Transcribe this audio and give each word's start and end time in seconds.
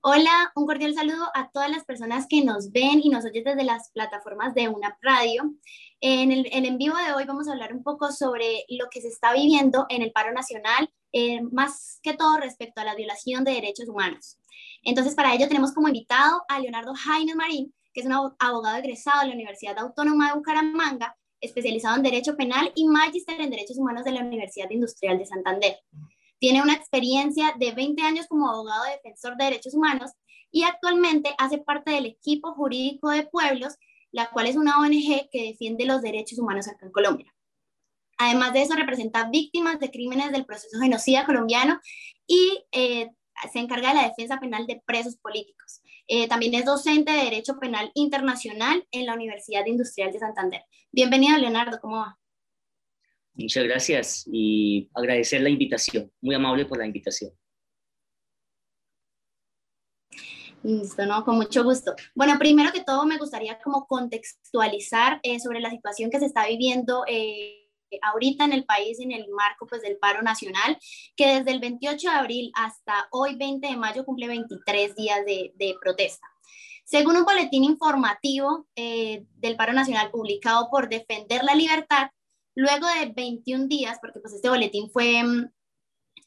Hola, 0.00 0.52
un 0.54 0.66
cordial 0.66 0.94
saludo 0.94 1.30
a 1.34 1.50
todas 1.50 1.68
las 1.68 1.84
personas 1.84 2.26
que 2.28 2.44
nos 2.44 2.70
ven 2.70 3.00
y 3.02 3.08
nos 3.08 3.24
oyen 3.24 3.42
desde 3.42 3.64
las 3.64 3.90
plataformas 3.90 4.54
de 4.54 4.68
una 4.68 4.96
radio. 5.02 5.52
En 6.00 6.30
el, 6.30 6.46
en 6.52 6.78
vivo 6.78 6.96
de 6.96 7.12
hoy 7.12 7.24
vamos 7.24 7.48
a 7.48 7.52
hablar 7.52 7.72
un 7.72 7.82
poco 7.82 8.12
sobre 8.12 8.64
lo 8.68 8.86
que 8.88 9.00
se 9.00 9.08
está 9.08 9.32
viviendo 9.32 9.84
en 9.88 10.02
el 10.02 10.12
paro 10.12 10.32
nacional, 10.32 10.88
eh, 11.12 11.40
más 11.50 11.98
que 12.02 12.14
todo 12.14 12.36
respecto 12.36 12.80
a 12.80 12.84
la 12.84 12.94
violación 12.94 13.42
de 13.42 13.54
derechos 13.54 13.88
humanos. 13.88 14.38
Entonces, 14.84 15.16
para 15.16 15.34
ello 15.34 15.48
tenemos 15.48 15.72
como 15.72 15.88
invitado 15.88 16.42
a 16.48 16.60
Leonardo 16.60 16.94
Jaime 16.94 17.34
Marín, 17.34 17.74
que 17.92 18.00
es 18.00 18.06
un 18.06 18.12
abogado 18.12 18.76
egresado 18.76 19.22
de 19.22 19.28
la 19.28 19.34
Universidad 19.34 19.78
Autónoma 19.78 20.28
de 20.28 20.34
Bucaramanga, 20.34 21.16
especializado 21.40 21.96
en 21.96 22.02
Derecho 22.02 22.36
Penal 22.36 22.70
y 22.74 22.86
magíster 22.86 23.40
en 23.40 23.50
Derechos 23.50 23.78
Humanos 23.78 24.04
de 24.04 24.12
la 24.12 24.20
Universidad 24.20 24.70
Industrial 24.70 25.18
de 25.18 25.26
Santander. 25.26 25.78
Tiene 26.38 26.62
una 26.62 26.74
experiencia 26.74 27.54
de 27.58 27.72
20 27.72 28.02
años 28.02 28.26
como 28.28 28.48
abogado 28.48 28.84
defensor 28.84 29.36
de 29.36 29.44
derechos 29.44 29.74
humanos 29.74 30.12
y 30.50 30.62
actualmente 30.62 31.34
hace 31.38 31.58
parte 31.58 31.92
del 31.92 32.06
equipo 32.06 32.52
jurídico 32.52 33.10
de 33.10 33.26
pueblos, 33.26 33.76
la 34.10 34.30
cual 34.30 34.46
es 34.46 34.56
una 34.56 34.78
ONG 34.78 35.28
que 35.30 35.48
defiende 35.48 35.84
los 35.84 36.02
derechos 36.02 36.38
humanos 36.38 36.68
acá 36.68 36.86
en 36.86 36.92
Colombia. 36.92 37.32
Además 38.18 38.52
de 38.52 38.62
eso, 38.62 38.74
representa 38.74 39.28
víctimas 39.28 39.78
de 39.78 39.90
crímenes 39.90 40.32
del 40.32 40.46
proceso 40.46 40.78
genocida 40.80 41.26
colombiano 41.26 41.80
y 42.26 42.64
eh, 42.72 43.10
se 43.52 43.58
encarga 43.58 43.90
de 43.90 43.96
la 43.96 44.08
defensa 44.08 44.38
penal 44.40 44.66
de 44.66 44.82
presos 44.86 45.16
políticos. 45.16 45.82
Eh, 46.06 46.28
también 46.28 46.54
es 46.54 46.64
docente 46.64 47.12
de 47.12 47.24
Derecho 47.24 47.58
Penal 47.58 47.90
Internacional 47.94 48.86
en 48.90 49.06
la 49.06 49.14
Universidad 49.14 49.66
Industrial 49.66 50.12
de 50.12 50.18
Santander. 50.18 50.62
Bienvenido, 50.92 51.36
Leonardo, 51.36 51.78
¿cómo 51.80 51.96
va? 51.96 52.18
Muchas 53.36 53.64
gracias 53.64 54.24
y 54.32 54.88
agradecer 54.94 55.42
la 55.42 55.50
invitación. 55.50 56.10
Muy 56.22 56.34
amable 56.34 56.64
por 56.64 56.78
la 56.78 56.86
invitación. 56.86 57.32
Listo, 60.62 61.04
¿no? 61.06 61.24
Con 61.24 61.36
mucho 61.36 61.62
gusto. 61.62 61.94
Bueno, 62.14 62.38
primero 62.38 62.72
que 62.72 62.82
todo 62.82 63.04
me 63.04 63.18
gustaría 63.18 63.58
como 63.60 63.86
contextualizar 63.86 65.20
eh, 65.22 65.38
sobre 65.38 65.60
la 65.60 65.70
situación 65.70 66.10
que 66.10 66.18
se 66.18 66.26
está 66.26 66.46
viviendo 66.46 67.04
eh, 67.06 67.70
ahorita 68.02 68.44
en 68.44 68.52
el 68.52 68.64
país 68.64 68.98
en 69.00 69.12
el 69.12 69.28
marco 69.28 69.66
pues 69.66 69.82
del 69.82 69.98
paro 69.98 70.22
nacional, 70.22 70.78
que 71.14 71.36
desde 71.36 71.52
el 71.52 71.60
28 71.60 72.08
de 72.08 72.16
abril 72.16 72.52
hasta 72.54 73.06
hoy 73.10 73.36
20 73.36 73.66
de 73.66 73.76
mayo 73.76 74.04
cumple 74.04 74.28
23 74.28 74.96
días 74.96 75.24
de, 75.24 75.52
de 75.56 75.74
protesta. 75.80 76.26
Según 76.84 77.16
un 77.16 77.24
boletín 77.24 77.64
informativo 77.64 78.66
eh, 78.76 79.24
del 79.36 79.56
paro 79.56 79.72
nacional 79.72 80.10
publicado 80.10 80.68
por 80.70 80.88
Defender 80.88 81.42
la 81.42 81.54
Libertad, 81.54 82.10
Luego 82.56 82.86
de 82.88 83.12
21 83.14 83.66
días, 83.66 83.98
porque 84.00 84.18
pues 84.18 84.32
este 84.32 84.48
boletín 84.48 84.90
fue 84.90 85.22
mm, 85.22 85.52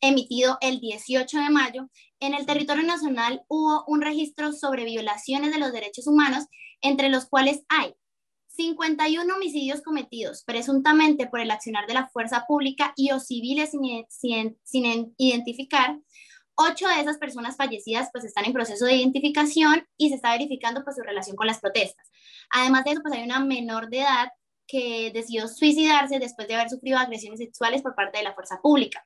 emitido 0.01 0.59
el 0.61 0.79
18 0.79 1.39
de 1.39 1.49
mayo, 1.49 1.89
en 2.19 2.35
el 2.35 2.45
territorio 2.45 2.83
nacional 2.83 3.41
hubo 3.47 3.83
un 3.87 4.01
registro 4.01 4.53
sobre 4.53 4.85
violaciones 4.85 5.51
de 5.51 5.57
los 5.57 5.73
derechos 5.73 6.05
humanos, 6.05 6.45
entre 6.81 7.09
los 7.09 7.25
cuales 7.25 7.63
hay 7.67 7.95
51 8.47 9.35
homicidios 9.35 9.81
cometidos 9.81 10.43
presuntamente 10.43 11.27
por 11.27 11.39
el 11.39 11.49
accionar 11.49 11.87
de 11.87 11.95
la 11.95 12.09
fuerza 12.09 12.45
pública 12.47 12.93
y 12.95 13.11
o 13.11 13.19
civiles 13.19 13.71
sin, 14.09 14.57
sin, 14.63 15.15
identificar. 15.17 15.97
Ocho 16.55 16.87
de 16.89 16.99
esas 16.99 17.17
personas 17.17 17.55
fallecidas 17.55 18.09
pues 18.11 18.25
están 18.25 18.45
en 18.45 18.53
proceso 18.53 18.85
de 18.85 18.97
identificación 18.97 19.87
y 19.97 20.09
se 20.09 20.15
está 20.15 20.31
verificando 20.33 20.83
pues 20.83 20.97
su 20.97 21.01
relación 21.01 21.37
con 21.37 21.47
las 21.47 21.59
protestas. 21.59 22.11
Además 22.51 22.83
de 22.83 22.91
eso 22.91 23.01
pues 23.01 23.15
hay 23.15 23.23
una 23.23 23.39
menor 23.39 23.89
de 23.89 24.01
edad 24.01 24.29
que 24.69 25.11
decidió 25.11 25.47
suicidarse 25.47 26.19
después 26.19 26.47
de 26.47 26.53
haber 26.53 26.69
sufrido 26.69 26.99
agresiones 26.99 27.39
sexuales 27.39 27.81
por 27.81 27.95
parte 27.95 28.19
de 28.19 28.23
la 28.23 28.35
fuerza 28.35 28.61
pública. 28.61 29.05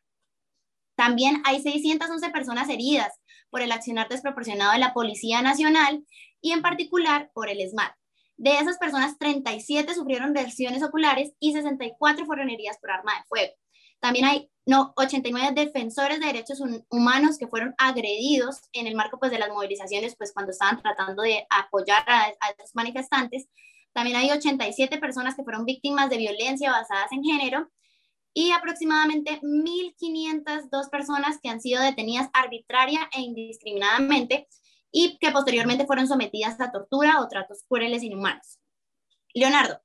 También 0.95 1.41
hay 1.45 1.61
611 1.61 2.29
personas 2.31 2.69
heridas 2.69 3.13
por 3.49 3.61
el 3.61 3.71
accionar 3.71 4.09
desproporcionado 4.09 4.73
de 4.73 4.79
la 4.79 4.93
Policía 4.93 5.41
Nacional 5.41 6.05
y 6.41 6.51
en 6.51 6.61
particular 6.61 7.31
por 7.33 7.49
el 7.49 7.67
SMAT. 7.67 7.93
De 8.35 8.57
esas 8.57 8.77
personas, 8.77 9.17
37 9.17 9.93
sufrieron 9.95 10.33
lesiones 10.33 10.83
oculares 10.83 11.31
y 11.39 11.53
64 11.53 12.25
fueron 12.25 12.49
heridas 12.49 12.77
por 12.79 12.91
arma 12.91 13.13
de 13.15 13.23
fuego. 13.27 13.53
También 14.01 14.25
hay 14.25 14.49
no, 14.65 14.93
89 14.97 15.53
defensores 15.55 16.19
de 16.19 16.25
derechos 16.25 16.61
humanos 16.89 17.37
que 17.37 17.47
fueron 17.47 17.73
agredidos 17.77 18.61
en 18.73 18.87
el 18.87 18.95
marco 18.95 19.17
pues, 19.17 19.31
de 19.31 19.39
las 19.39 19.49
movilizaciones, 19.49 20.15
pues 20.17 20.33
cuando 20.33 20.51
estaban 20.51 20.81
tratando 20.81 21.23
de 21.23 21.45
apoyar 21.49 22.03
a, 22.07 22.23
a 22.39 22.49
estos 22.49 22.73
manifestantes. 22.73 23.47
También 23.93 24.17
hay 24.17 24.31
87 24.31 24.97
personas 24.97 25.35
que 25.35 25.43
fueron 25.43 25.65
víctimas 25.65 26.09
de 26.09 26.17
violencia 26.17 26.71
basadas 26.71 27.11
en 27.11 27.23
género 27.23 27.71
y 28.33 28.51
aproximadamente 28.51 29.39
1.502 29.41 30.89
personas 30.89 31.39
que 31.41 31.49
han 31.49 31.61
sido 31.61 31.81
detenidas 31.81 32.29
arbitraria 32.33 33.07
e 33.13 33.21
indiscriminadamente 33.21 34.47
y 34.91 35.17
que 35.19 35.31
posteriormente 35.31 35.85
fueron 35.85 36.07
sometidas 36.07 36.59
a 36.59 36.71
tortura 36.71 37.21
o 37.21 37.27
tratos 37.27 37.63
crueles 37.67 38.03
inhumanos. 38.03 38.59
Leonardo, 39.33 39.79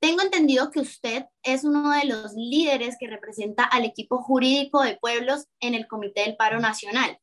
tengo 0.00 0.22
entendido 0.22 0.70
que 0.70 0.80
usted 0.80 1.26
es 1.42 1.64
uno 1.64 1.90
de 1.90 2.06
los 2.06 2.32
líderes 2.34 2.96
que 2.98 3.06
representa 3.06 3.64
al 3.64 3.84
equipo 3.84 4.22
jurídico 4.22 4.82
de 4.82 4.96
pueblos 4.96 5.46
en 5.60 5.74
el 5.74 5.86
Comité 5.86 6.22
del 6.22 6.36
Paro 6.36 6.58
Nacional. 6.58 7.18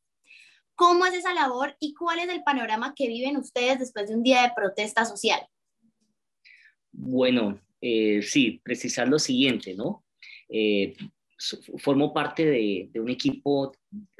¿Cómo 0.76 1.04
es 1.06 1.14
esa 1.14 1.34
labor 1.34 1.76
y 1.80 1.94
cuál 1.94 2.20
es 2.20 2.28
el 2.28 2.44
panorama 2.44 2.94
que 2.94 3.08
viven 3.08 3.36
ustedes 3.36 3.80
después 3.80 4.08
de 4.08 4.14
un 4.14 4.22
día 4.22 4.42
de 4.42 4.52
protesta 4.54 5.04
social? 5.04 5.44
Bueno, 7.00 7.60
eh, 7.80 8.22
sí, 8.22 8.60
precisar 8.64 9.08
lo 9.08 9.20
siguiente, 9.20 9.72
¿no? 9.74 10.04
Eh, 10.48 10.96
formo 11.76 12.12
parte 12.12 12.44
de, 12.44 12.90
un 12.96 13.08
equipo 13.08 13.72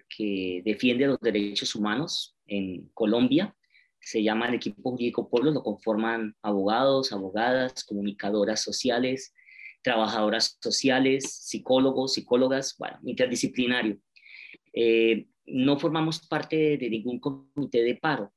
que 0.08 0.62
defiende 0.64 1.08
los 1.08 1.18
derechos 1.18 1.74
humanos 1.74 2.36
en 2.46 2.88
Colombia. 2.94 3.52
Se 4.00 4.22
llama 4.22 4.46
el 4.46 4.54
equipo 4.54 4.92
jurídico 4.92 5.28
Pueblo, 5.28 5.50
lo 5.50 5.64
conforman 5.64 6.36
abogados, 6.40 7.10
abogadas, 7.12 7.82
comunicadoras 7.82 8.62
sociales, 8.62 9.34
trabajadoras 9.82 10.56
sociales, 10.62 11.24
psicólogos, 11.32 12.14
psicólogas, 12.14 12.76
bueno, 12.78 13.00
interdisciplinario. 13.04 13.98
Eh, 14.72 15.26
no 15.46 15.80
formamos 15.80 16.24
parte 16.28 16.78
de 16.78 16.88
ningún 16.88 17.18
comité 17.18 17.82
de 17.82 17.96
paro. 17.96 18.32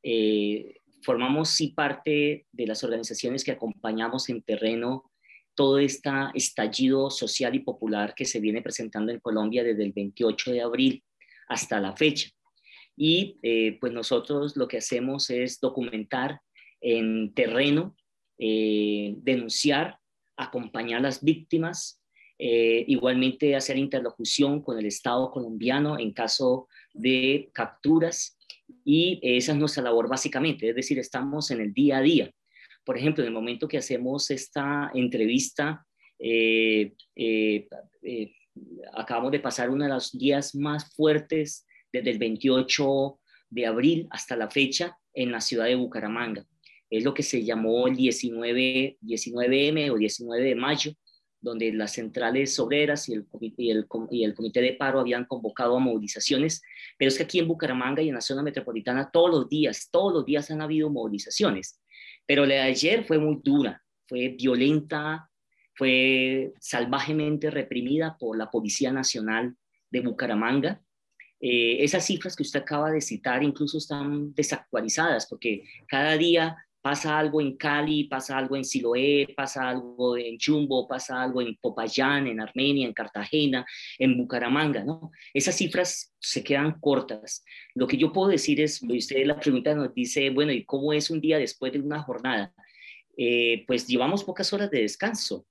Eh, 0.00 0.79
formamos 1.02 1.50
sí 1.50 1.68
parte 1.68 2.46
de 2.52 2.66
las 2.66 2.84
organizaciones 2.84 3.44
que 3.44 3.52
acompañamos 3.52 4.28
en 4.28 4.42
terreno 4.42 5.10
todo 5.54 5.78
este 5.78 6.10
estallido 6.34 7.10
social 7.10 7.54
y 7.54 7.60
popular 7.60 8.14
que 8.14 8.24
se 8.24 8.40
viene 8.40 8.62
presentando 8.62 9.12
en 9.12 9.20
Colombia 9.20 9.62
desde 9.62 9.84
el 9.84 9.92
28 9.92 10.52
de 10.52 10.62
abril 10.62 11.04
hasta 11.48 11.80
la 11.80 11.94
fecha. 11.94 12.30
Y 12.96 13.38
eh, 13.42 13.76
pues 13.80 13.92
nosotros 13.92 14.56
lo 14.56 14.68
que 14.68 14.78
hacemos 14.78 15.28
es 15.30 15.60
documentar 15.60 16.40
en 16.80 17.34
terreno, 17.34 17.94
eh, 18.38 19.14
denunciar, 19.18 19.98
acompañar 20.36 21.00
a 21.00 21.02
las 21.02 21.22
víctimas, 21.22 22.02
eh, 22.38 22.84
igualmente 22.88 23.54
hacer 23.54 23.76
interlocución 23.76 24.62
con 24.62 24.78
el 24.78 24.86
Estado 24.86 25.30
colombiano 25.30 25.98
en 25.98 26.14
caso 26.14 26.68
de 26.94 27.50
capturas 27.52 28.38
y 28.84 29.18
esa 29.22 29.52
es 29.52 29.58
nuestra 29.58 29.82
labor 29.82 30.08
básicamente, 30.08 30.68
es 30.68 30.74
decir, 30.74 30.98
estamos 30.98 31.50
en 31.50 31.60
el 31.60 31.72
día 31.72 31.98
a 31.98 32.02
día. 32.02 32.30
Por 32.84 32.96
ejemplo, 32.96 33.22
en 33.22 33.28
el 33.28 33.34
momento 33.34 33.68
que 33.68 33.78
hacemos 33.78 34.30
esta 34.30 34.90
entrevista, 34.94 35.86
eh, 36.18 36.92
eh, 37.16 37.68
eh, 38.02 38.32
acabamos 38.94 39.32
de 39.32 39.40
pasar 39.40 39.70
uno 39.70 39.84
de 39.84 39.90
los 39.90 40.12
días 40.12 40.54
más 40.54 40.94
fuertes 40.94 41.66
desde 41.92 42.10
el 42.10 42.18
28 42.18 43.20
de 43.50 43.66
abril 43.66 44.06
hasta 44.10 44.36
la 44.36 44.50
fecha 44.50 44.96
en 45.14 45.32
la 45.32 45.40
ciudad 45.40 45.66
de 45.66 45.74
Bucaramanga. 45.74 46.44
Es 46.88 47.04
lo 47.04 47.14
que 47.14 47.22
se 47.22 47.44
llamó 47.44 47.86
el 47.86 47.96
19, 47.96 48.98
19M 49.00 49.90
o 49.90 49.96
19 49.96 50.42
de 50.42 50.54
mayo, 50.54 50.92
donde 51.40 51.72
las 51.72 51.92
centrales 51.92 52.58
obreras 52.58 53.08
y 53.08 53.14
el, 53.14 53.26
el, 53.40 53.86
y 54.10 54.24
el, 54.24 54.34
comité 54.34 54.60
de 54.60 54.74
paro 54.74 55.00
habían 55.00 55.24
convocado 55.24 55.76
a 55.76 55.80
movilizaciones, 55.80 56.62
pero 56.98 57.08
es 57.08 57.16
que 57.16 57.24
aquí 57.24 57.38
en 57.38 57.48
Bucaramanga 57.48 58.02
y 58.02 58.08
en 58.08 58.14
la 58.14 58.20
zona 58.20 58.42
metropolitana 58.42 59.10
todos 59.10 59.30
los 59.30 59.48
días, 59.48 59.88
todos 59.90 60.12
los 60.12 60.24
días 60.26 60.50
han 60.50 60.60
habido 60.60 60.90
movilizaciones, 60.90 61.80
pero 62.26 62.44
la 62.44 62.56
de 62.56 62.60
ayer 62.60 63.04
fue 63.04 63.18
muy 63.18 63.40
dura, 63.42 63.82
fue 64.06 64.28
violenta, 64.38 65.30
fue 65.74 66.52
salvajemente 66.60 67.50
reprimida 67.50 68.16
por 68.18 68.36
la 68.36 68.50
Policía 68.50 68.92
Nacional 68.92 69.56
de 69.90 70.00
Bucaramanga. 70.00 70.82
Eh, 71.40 71.82
esas 71.82 72.04
cifras 72.04 72.36
que 72.36 72.42
usted 72.42 72.60
acaba 72.60 72.90
de 72.90 73.00
citar 73.00 73.42
incluso 73.42 73.78
están 73.78 74.34
desactualizadas 74.34 75.26
porque 75.26 75.64
cada 75.88 76.18
día 76.18 76.54
pasa 76.82 77.18
algo 77.18 77.40
en 77.40 77.56
Cali, 77.56 78.04
pasa 78.04 78.38
algo 78.38 78.56
en 78.56 78.64
Siloé, 78.64 79.28
pasa 79.36 79.68
algo 79.68 80.16
en 80.16 80.38
Chumbo, 80.38 80.88
pasa 80.88 81.22
algo 81.22 81.42
en 81.42 81.56
Popayán, 81.56 82.26
en 82.26 82.40
Armenia, 82.40 82.86
en 82.86 82.94
Cartagena, 82.94 83.66
en 83.98 84.16
Bucaramanga, 84.16 84.82
¿no? 84.82 85.10
Esas 85.34 85.56
cifras 85.56 86.14
se 86.18 86.42
quedan 86.42 86.80
cortas. 86.80 87.44
Lo 87.74 87.86
que 87.86 87.96
yo 87.96 88.12
puedo 88.12 88.28
decir 88.28 88.60
es, 88.60 88.82
usted 88.82 89.26
la 89.26 89.38
pregunta 89.38 89.74
nos 89.74 89.94
dice, 89.94 90.30
bueno, 90.30 90.52
¿y 90.52 90.64
cómo 90.64 90.92
es 90.92 91.10
un 91.10 91.20
día 91.20 91.38
después 91.38 91.72
de 91.72 91.80
una 91.80 92.02
jornada? 92.02 92.54
Eh, 93.16 93.64
pues 93.66 93.86
llevamos 93.86 94.24
pocas 94.24 94.52
horas 94.52 94.70
de 94.70 94.82
descanso. 94.82 95.46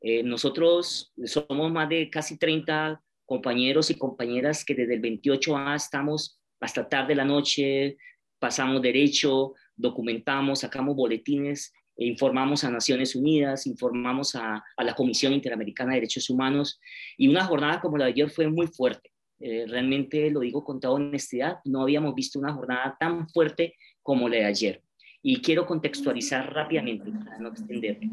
Eh, 0.00 0.22
nosotros 0.22 1.12
somos 1.24 1.72
más 1.72 1.88
de 1.88 2.10
casi 2.10 2.36
30 2.36 3.02
compañeros 3.24 3.90
y 3.90 3.94
compañeras 3.94 4.64
que 4.64 4.74
desde 4.74 4.94
el 4.94 5.02
28A 5.02 5.76
estamos 5.76 6.38
hasta 6.60 6.86
tarde 6.88 7.14
la 7.14 7.24
noche, 7.24 7.96
pasamos 8.38 8.82
derecho, 8.82 9.54
documentamos, 9.76 10.60
sacamos 10.60 10.96
boletines, 10.96 11.72
e 11.96 12.06
informamos 12.06 12.64
a 12.64 12.70
Naciones 12.70 13.14
Unidas, 13.14 13.66
informamos 13.66 14.34
a, 14.34 14.62
la 14.78 14.94
Comisión 14.94 15.32
Interamericana 15.32 15.90
de 15.90 16.00
Derechos 16.00 16.28
Humanos 16.28 16.80
y 17.16 17.28
una 17.28 17.44
jornada 17.44 17.80
como 17.80 17.96
la 17.96 18.06
de 18.06 18.12
ayer 18.12 18.30
fue 18.30 18.48
muy 18.48 18.66
fuerte. 18.66 19.12
Eh, 19.40 19.64
realmente 19.68 20.30
lo 20.30 20.40
digo 20.40 20.64
con 20.64 20.80
toda 20.80 20.94
honestidad, 20.94 21.58
no 21.64 21.82
habíamos 21.82 22.14
visto 22.14 22.38
una 22.38 22.52
jornada 22.52 22.96
tan 22.98 23.28
fuerte 23.28 23.74
como 24.02 24.28
la 24.28 24.36
de 24.36 24.44
ayer. 24.46 24.82
Y 25.22 25.40
quiero 25.40 25.66
contextualizar 25.66 26.52
rápidamente 26.52 27.10
para 27.10 27.38
no 27.38 27.48
extenderme. 27.48 28.10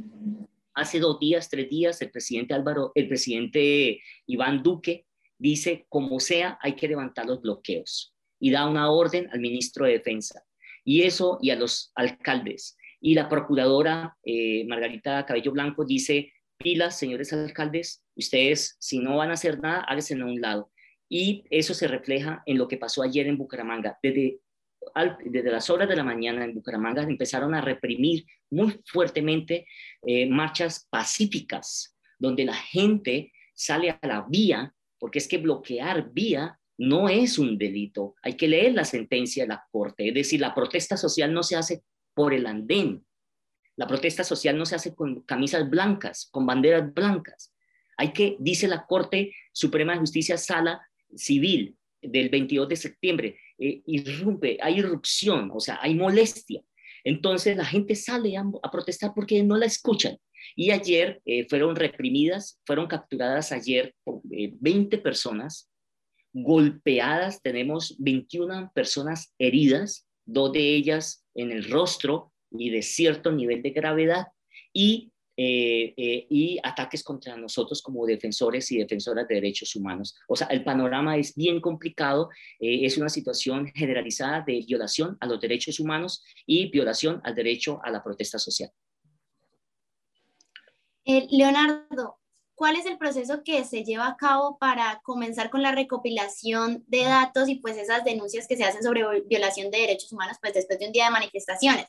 Hace 0.73 0.99
dos 0.99 1.19
días, 1.19 1.49
tres 1.49 1.69
días, 1.69 2.01
el 2.01 2.11
presidente 2.11 2.53
Álvaro, 2.53 2.91
el 2.95 3.07
presidente 3.07 3.99
Iván 4.27 4.63
Duque 4.63 5.05
dice, 5.37 5.85
como 5.89 6.19
sea, 6.19 6.57
hay 6.61 6.73
que 6.73 6.87
levantar 6.87 7.25
los 7.25 7.41
bloqueos 7.41 8.13
y 8.39 8.51
da 8.51 8.69
una 8.69 8.89
orden 8.89 9.27
al 9.31 9.39
ministro 9.39 9.85
de 9.85 9.93
Defensa. 9.93 10.43
Y 10.83 11.03
eso, 11.03 11.37
y 11.41 11.51
a 11.51 11.55
los 11.55 11.91
alcaldes. 11.95 12.77
Y 12.99 13.15
la 13.15 13.29
procuradora 13.29 14.17
eh, 14.23 14.65
Margarita 14.67 15.25
Cabello 15.25 15.51
Blanco 15.51 15.85
dice, 15.85 16.31
pilas, 16.57 16.97
señores 16.97 17.33
alcaldes, 17.33 18.03
ustedes 18.15 18.77
si 18.79 18.99
no 18.99 19.17
van 19.17 19.31
a 19.31 19.33
hacer 19.33 19.59
nada, 19.59 19.81
háganse 19.81 20.13
a 20.13 20.25
un 20.25 20.39
lado. 20.39 20.71
Y 21.09 21.43
eso 21.49 21.73
se 21.73 21.87
refleja 21.87 22.41
en 22.45 22.57
lo 22.57 22.67
que 22.67 22.77
pasó 22.77 23.03
ayer 23.03 23.27
en 23.27 23.37
Bucaramanga. 23.37 23.97
Desde, 24.01 24.39
desde 25.25 25.51
las 25.51 25.69
horas 25.69 25.89
de 25.89 25.95
la 25.95 26.03
mañana 26.03 26.45
en 26.45 26.53
Bucaramanga 26.53 27.03
empezaron 27.03 27.53
a 27.53 27.61
reprimir 27.61 28.25
muy 28.49 28.79
fuertemente 28.85 29.65
eh, 30.05 30.29
marchas 30.29 30.87
pacíficas, 30.89 31.97
donde 32.17 32.45
la 32.45 32.55
gente 32.55 33.33
sale 33.53 33.89
a 33.89 34.07
la 34.07 34.25
vía, 34.29 34.73
porque 34.99 35.19
es 35.19 35.27
que 35.27 35.37
bloquear 35.37 36.11
vía 36.13 36.57
no 36.81 37.09
es 37.09 37.37
un 37.37 37.59
delito. 37.59 38.15
Hay 38.23 38.33
que 38.33 38.47
leer 38.47 38.73
la 38.73 38.85
sentencia 38.85 39.43
de 39.43 39.49
la 39.49 39.63
Corte. 39.71 40.07
Es 40.07 40.15
decir, 40.15 40.41
la 40.41 40.55
protesta 40.55 40.97
social 40.97 41.31
no 41.31 41.43
se 41.43 41.55
hace 41.55 41.83
por 42.15 42.33
el 42.33 42.47
andén. 42.47 43.05
La 43.75 43.85
protesta 43.85 44.23
social 44.23 44.57
no 44.57 44.65
se 44.65 44.73
hace 44.73 44.95
con 44.95 45.21
camisas 45.21 45.69
blancas, 45.69 46.27
con 46.31 46.47
banderas 46.47 46.91
blancas. 46.91 47.53
Hay 47.97 48.13
que, 48.13 48.35
dice 48.39 48.67
la 48.67 48.87
Corte 48.87 49.31
Suprema 49.53 49.93
de 49.93 49.99
Justicia, 49.99 50.37
sala 50.37 50.81
civil 51.15 51.77
del 52.01 52.29
22 52.29 52.67
de 52.69 52.75
septiembre, 52.75 53.37
eh, 53.59 53.83
hay 54.59 54.79
irrupción, 54.79 55.51
o 55.53 55.59
sea, 55.59 55.77
hay 55.83 55.93
molestia. 55.93 56.63
Entonces 57.03 57.55
la 57.55 57.65
gente 57.65 57.93
sale 57.93 58.37
a, 58.37 58.43
protestar 58.71 59.13
porque 59.13 59.43
no 59.43 59.55
la 59.55 59.67
escuchan. 59.67 60.17
Y 60.55 60.71
ayer 60.71 61.21
eh, 61.25 61.45
fueron 61.47 61.75
reprimidas, 61.75 62.59
fueron 62.65 62.87
capturadas 62.87 63.51
ayer 63.51 63.93
por 64.03 64.21
20 64.23 64.95
eh, 64.95 64.99
personas, 64.99 65.70
golpeadas, 66.33 67.41
tenemos 67.41 67.95
21 67.99 68.71
personas 68.73 69.33
heridas, 69.37 70.07
dos 70.25 70.51
de 70.51 70.75
ellas 70.75 71.25
en 71.35 71.51
el 71.51 71.69
rostro 71.69 72.31
y 72.51 72.69
de 72.69 72.81
cierto 72.81 73.31
nivel 73.31 73.61
de 73.61 73.71
gravedad, 73.71 74.27
y, 74.73 75.11
eh, 75.37 75.93
eh, 75.97 76.27
y 76.29 76.59
ataques 76.63 77.03
contra 77.03 77.35
nosotros 77.35 77.81
como 77.81 78.05
defensores 78.05 78.71
y 78.71 78.77
defensoras 78.77 79.27
de 79.27 79.35
derechos 79.35 79.75
humanos. 79.75 80.15
O 80.27 80.35
sea, 80.35 80.47
el 80.47 80.63
panorama 80.63 81.17
es 81.17 81.35
bien 81.35 81.59
complicado, 81.59 82.29
eh, 82.59 82.85
es 82.85 82.97
una 82.97 83.09
situación 83.09 83.67
generalizada 83.73 84.43
de 84.45 84.63
violación 84.65 85.17
a 85.19 85.27
los 85.27 85.39
derechos 85.39 85.79
humanos 85.79 86.23
y 86.45 86.69
violación 86.69 87.21
al 87.23 87.35
derecho 87.35 87.79
a 87.83 87.91
la 87.91 88.03
protesta 88.03 88.39
social. 88.39 88.69
Leonardo, 91.03 92.20
¿cuál 92.61 92.75
es 92.75 92.85
el 92.85 92.99
proceso 92.99 93.41
que 93.43 93.63
se 93.63 93.83
lleva 93.83 94.07
a 94.07 94.17
cabo 94.17 94.59
para 94.59 95.01
comenzar 95.01 95.49
con 95.49 95.63
la 95.63 95.71
recopilación 95.71 96.83
de 96.85 97.05
datos 97.05 97.49
y 97.49 97.55
pues 97.55 97.75
esas 97.75 98.03
denuncias 98.03 98.47
que 98.47 98.55
se 98.55 98.63
hacen 98.63 98.83
sobre 98.83 99.01
violación 99.21 99.71
de 99.71 99.79
derechos 99.79 100.13
humanos 100.13 100.37
pues 100.39 100.53
después 100.53 100.77
de 100.77 100.85
un 100.85 100.91
día 100.91 101.05
de 101.05 101.09
manifestaciones? 101.09 101.87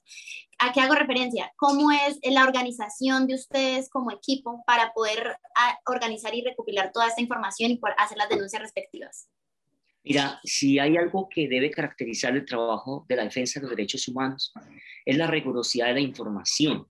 ¿A 0.59 0.73
qué 0.73 0.81
hago 0.81 0.95
referencia? 0.95 1.53
¿Cómo 1.57 1.91
es 1.91 2.19
la 2.23 2.45
organización 2.45 3.27
de 3.27 3.35
ustedes 3.35 3.91
como 3.91 4.13
equipo 4.13 4.65
para 4.67 4.95
poder 4.95 5.37
ah, 5.57 5.79
organizar 5.85 6.35
y 6.35 6.41
recopilar 6.41 6.91
toda 6.91 7.09
esta 7.09 7.21
información 7.21 7.73
y 7.73 7.81
hacer 7.99 8.17
las 8.17 8.31
denuncias 8.31 8.63
respectivas? 8.63 9.29
Mira, 10.03 10.41
si 10.43 10.79
hay 10.79 10.97
algo 10.97 11.29
que 11.29 11.49
debe 11.49 11.71
caracterizar 11.71 12.35
el 12.35 12.47
trabajo 12.47 13.05
de 13.11 13.17
la 13.17 13.25
defensa 13.25 13.61
de 13.61 13.67
los 13.67 13.77
derechos 13.77 14.09
humanos, 14.09 14.55
es 15.05 15.19
la 15.19 15.27
rigurosidad 15.27 15.89
de 15.89 15.93
la 15.93 16.01
información. 16.01 16.87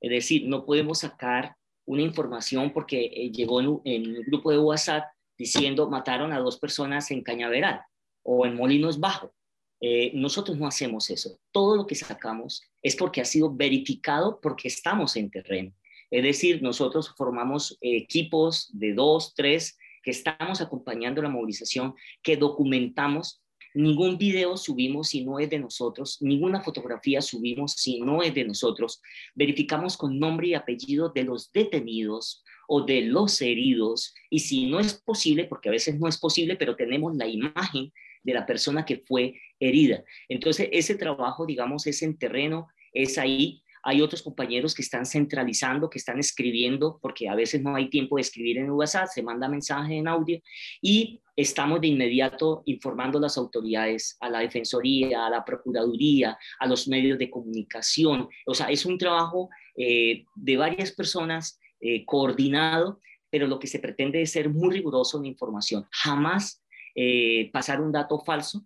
Es 0.00 0.10
decir, 0.10 0.48
no 0.48 0.66
podemos 0.66 0.98
sacar 0.98 1.54
una 1.92 2.02
información 2.02 2.72
porque 2.72 3.04
eh, 3.04 3.30
llegó 3.30 3.60
en, 3.60 3.80
el 3.84 4.24
grupo 4.24 4.50
de 4.50 4.58
WhatsApp 4.58 5.04
diciendo 5.36 5.88
mataron 5.88 6.32
a 6.32 6.38
dos 6.38 6.58
personas 6.58 7.10
en 7.10 7.22
Cañaveral 7.22 7.80
o 8.22 8.46
en 8.46 8.56
Molinos 8.56 8.98
Bajo. 8.98 9.32
Eh, 9.80 10.12
nosotros 10.14 10.56
no 10.58 10.66
hacemos 10.66 11.10
eso. 11.10 11.38
Todo 11.50 11.76
lo 11.76 11.86
que 11.86 11.94
sacamos 11.94 12.62
es 12.82 12.94
porque 12.96 13.20
ha 13.20 13.24
sido 13.24 13.52
verificado 13.52 14.40
porque 14.40 14.68
estamos 14.68 15.16
en 15.16 15.30
terreno. 15.30 15.72
Es 16.10 16.22
decir, 16.22 16.62
nosotros 16.62 17.12
formamos 17.16 17.78
equipos 17.80 18.70
de 18.72 18.92
dos, 18.94 19.34
tres, 19.34 19.78
que 20.02 20.10
estamos 20.10 20.60
acompañando 20.60 21.22
la 21.22 21.28
movilización, 21.28 21.94
que 22.22 22.36
documentamos 22.36 23.42
Ningún 23.74 24.18
video 24.18 24.56
subimos 24.56 25.08
si 25.08 25.24
no 25.24 25.38
es 25.38 25.48
de 25.48 25.58
nosotros, 25.58 26.18
ninguna 26.20 26.60
fotografía 26.60 27.22
subimos 27.22 27.72
si 27.72 28.00
no 28.00 28.22
es 28.22 28.34
de 28.34 28.44
nosotros. 28.44 29.00
Verificamos 29.34 29.96
con 29.96 30.18
nombre 30.18 30.48
y 30.48 30.54
apellido 30.54 31.08
de 31.08 31.24
los 31.24 31.50
detenidos 31.52 32.44
o 32.68 32.82
de 32.82 33.02
los 33.02 33.40
heridos 33.40 34.14
y 34.30 34.40
si 34.40 34.66
no 34.66 34.78
es 34.78 34.94
posible, 34.94 35.44
porque 35.44 35.68
a 35.68 35.72
veces 35.72 35.98
no 35.98 36.08
es 36.08 36.18
posible, 36.18 36.56
pero 36.56 36.76
tenemos 36.76 37.16
la 37.16 37.26
imagen 37.26 37.92
de 38.22 38.34
la 38.34 38.46
persona 38.46 38.84
que 38.84 38.98
fue 38.98 39.40
herida. 39.58 40.04
Entonces, 40.28 40.68
ese 40.72 40.94
trabajo, 40.94 41.46
digamos, 41.46 41.86
es 41.86 42.02
en 42.02 42.16
terreno, 42.16 42.68
es 42.92 43.18
ahí 43.18 43.61
hay 43.82 44.00
otros 44.00 44.22
compañeros 44.22 44.74
que 44.74 44.82
están 44.82 45.04
centralizando, 45.06 45.90
que 45.90 45.98
están 45.98 46.18
escribiendo, 46.18 46.98
porque 47.02 47.28
a 47.28 47.34
veces 47.34 47.62
no 47.62 47.74
hay 47.74 47.90
tiempo 47.90 48.16
de 48.16 48.22
escribir 48.22 48.58
en 48.58 48.70
WhatsApp, 48.70 49.08
se 49.08 49.22
manda 49.22 49.48
mensaje 49.48 49.96
en 49.96 50.08
audio 50.08 50.40
y 50.80 51.20
estamos 51.36 51.80
de 51.80 51.88
inmediato 51.88 52.62
informando 52.66 53.18
a 53.18 53.22
las 53.22 53.36
autoridades, 53.38 54.16
a 54.20 54.30
la 54.30 54.40
Defensoría, 54.40 55.26
a 55.26 55.30
la 55.30 55.44
Procuraduría, 55.44 56.38
a 56.60 56.66
los 56.66 56.86
medios 56.86 57.18
de 57.18 57.30
comunicación. 57.30 58.28
O 58.46 58.54
sea, 58.54 58.66
es 58.66 58.86
un 58.86 58.98
trabajo 58.98 59.50
eh, 59.76 60.24
de 60.34 60.56
varias 60.56 60.92
personas 60.92 61.58
eh, 61.80 62.04
coordinado, 62.04 63.00
pero 63.30 63.46
lo 63.46 63.58
que 63.58 63.66
se 63.66 63.78
pretende 63.78 64.22
es 64.22 64.30
ser 64.30 64.50
muy 64.50 64.70
riguroso 64.74 65.16
en 65.16 65.24
la 65.24 65.30
información. 65.30 65.86
Jamás 65.90 66.62
eh, 66.94 67.50
pasar 67.52 67.80
un 67.80 67.90
dato 67.90 68.20
falso, 68.20 68.64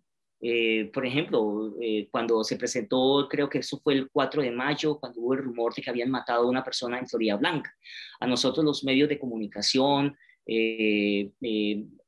eh, 0.48 0.90
por 0.92 1.04
ejemplo, 1.04 1.74
eh, 1.80 2.06
cuando 2.08 2.44
se 2.44 2.54
presentó, 2.54 3.26
creo 3.28 3.48
que 3.48 3.58
eso 3.58 3.80
fue 3.82 3.94
el 3.94 4.08
4 4.08 4.42
de 4.42 4.52
mayo, 4.52 4.96
cuando 5.00 5.20
hubo 5.20 5.34
el 5.34 5.42
rumor 5.42 5.74
de 5.74 5.82
que 5.82 5.90
habían 5.90 6.08
matado 6.08 6.44
a 6.44 6.48
una 6.48 6.62
persona 6.62 7.00
en 7.00 7.08
Florida 7.08 7.34
Blanca. 7.34 7.74
A 8.20 8.28
nosotros 8.28 8.64
los 8.64 8.84
medios 8.84 9.08
de 9.08 9.18
comunicación 9.18 10.16
eh, 10.46 11.32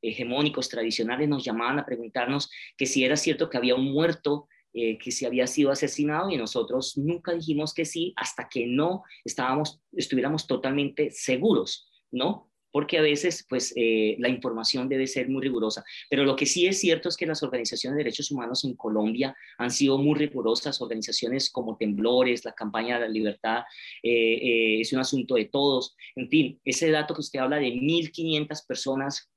hegemónicos, 0.01 0.69
tradicionales, 0.69 1.27
nos 1.27 1.43
llamaban 1.43 1.79
a 1.79 1.85
preguntarnos 1.85 2.49
que 2.77 2.85
si 2.85 3.03
era 3.03 3.17
cierto 3.17 3.49
que 3.49 3.57
había 3.57 3.75
un 3.75 3.91
muerto 3.91 4.47
que 4.71 5.11
si 5.11 5.25
había 5.25 5.47
sido 5.47 5.71
asesinado 5.71 6.29
y 6.29 6.37
nosotros 6.37 6.95
nunca 6.95 7.33
dijimos 7.33 7.73
que 7.73 7.85
sí 7.85 8.13
hasta 8.15 8.47
que 8.47 8.67
no 8.67 9.03
estábamos, 9.25 9.81
estuviéramos 9.91 10.45
totalmente 10.45 11.09
seguros, 11.09 11.89
¿no? 12.11 12.48
Porque 12.71 12.97
a 12.97 13.01
veces 13.01 13.45
pues 13.47 13.73
eh, 13.75 14.15
la 14.19 14.29
información 14.29 14.87
debe 14.89 15.07
ser 15.07 15.29
muy 15.29 15.41
rigurosa. 15.41 15.83
Pero 16.09 16.23
lo 16.23 16.35
que 16.35 16.45
sí 16.45 16.67
es 16.67 16.79
cierto 16.79 17.09
es 17.09 17.17
que 17.17 17.25
las 17.25 17.43
organizaciones 17.43 17.97
de 17.97 18.03
derechos 18.03 18.31
humanos 18.31 18.63
en 18.63 18.75
Colombia 18.75 19.35
han 19.57 19.71
sido 19.71 19.97
muy 19.97 20.17
rigurosas, 20.17 20.81
organizaciones 20.81 21.49
como 21.49 21.77
Temblores, 21.77 22.45
la 22.45 22.53
campaña 22.53 22.99
de 22.99 23.07
la 23.07 23.11
libertad, 23.11 23.63
eh, 24.03 24.11
eh, 24.11 24.81
es 24.81 24.93
un 24.93 24.99
asunto 24.99 25.35
de 25.35 25.45
todos. 25.45 25.95
En 26.15 26.29
fin, 26.29 26.59
ese 26.63 26.91
dato 26.91 27.13
que 27.13 27.21
usted 27.21 27.39
habla 27.39 27.57
de 27.57 27.67
1.500 27.73 28.65
personas 28.67 29.29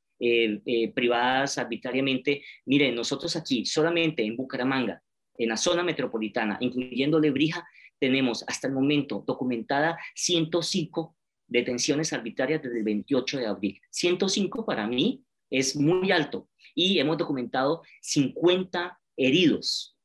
privadas 0.94 1.58
arbitrariamente, 1.58 2.44
miren, 2.66 2.94
nosotros 2.94 3.34
aquí 3.34 3.66
solamente 3.66 4.22
en 4.22 4.36
Bucaramanga, 4.36 5.02
en 5.36 5.48
la 5.48 5.56
zona 5.56 5.82
metropolitana, 5.82 6.58
incluyendo 6.60 7.18
Lebrija, 7.18 7.66
tenemos 7.98 8.44
hasta 8.46 8.68
el 8.68 8.72
momento 8.72 9.24
documentada 9.26 9.98
105 10.14 11.16
detenciones 11.52 12.12
arbitrarias 12.12 12.62
desde 12.62 12.78
el 12.78 12.84
28 12.84 13.38
de 13.38 13.46
abril. 13.46 13.80
105 13.90 14.64
para 14.64 14.86
mí 14.86 15.22
es 15.50 15.76
muy 15.76 16.10
alto 16.10 16.48
y 16.74 16.98
hemos 16.98 17.18
documentado 17.18 17.82
50 18.00 18.98
heridos, 19.16 19.96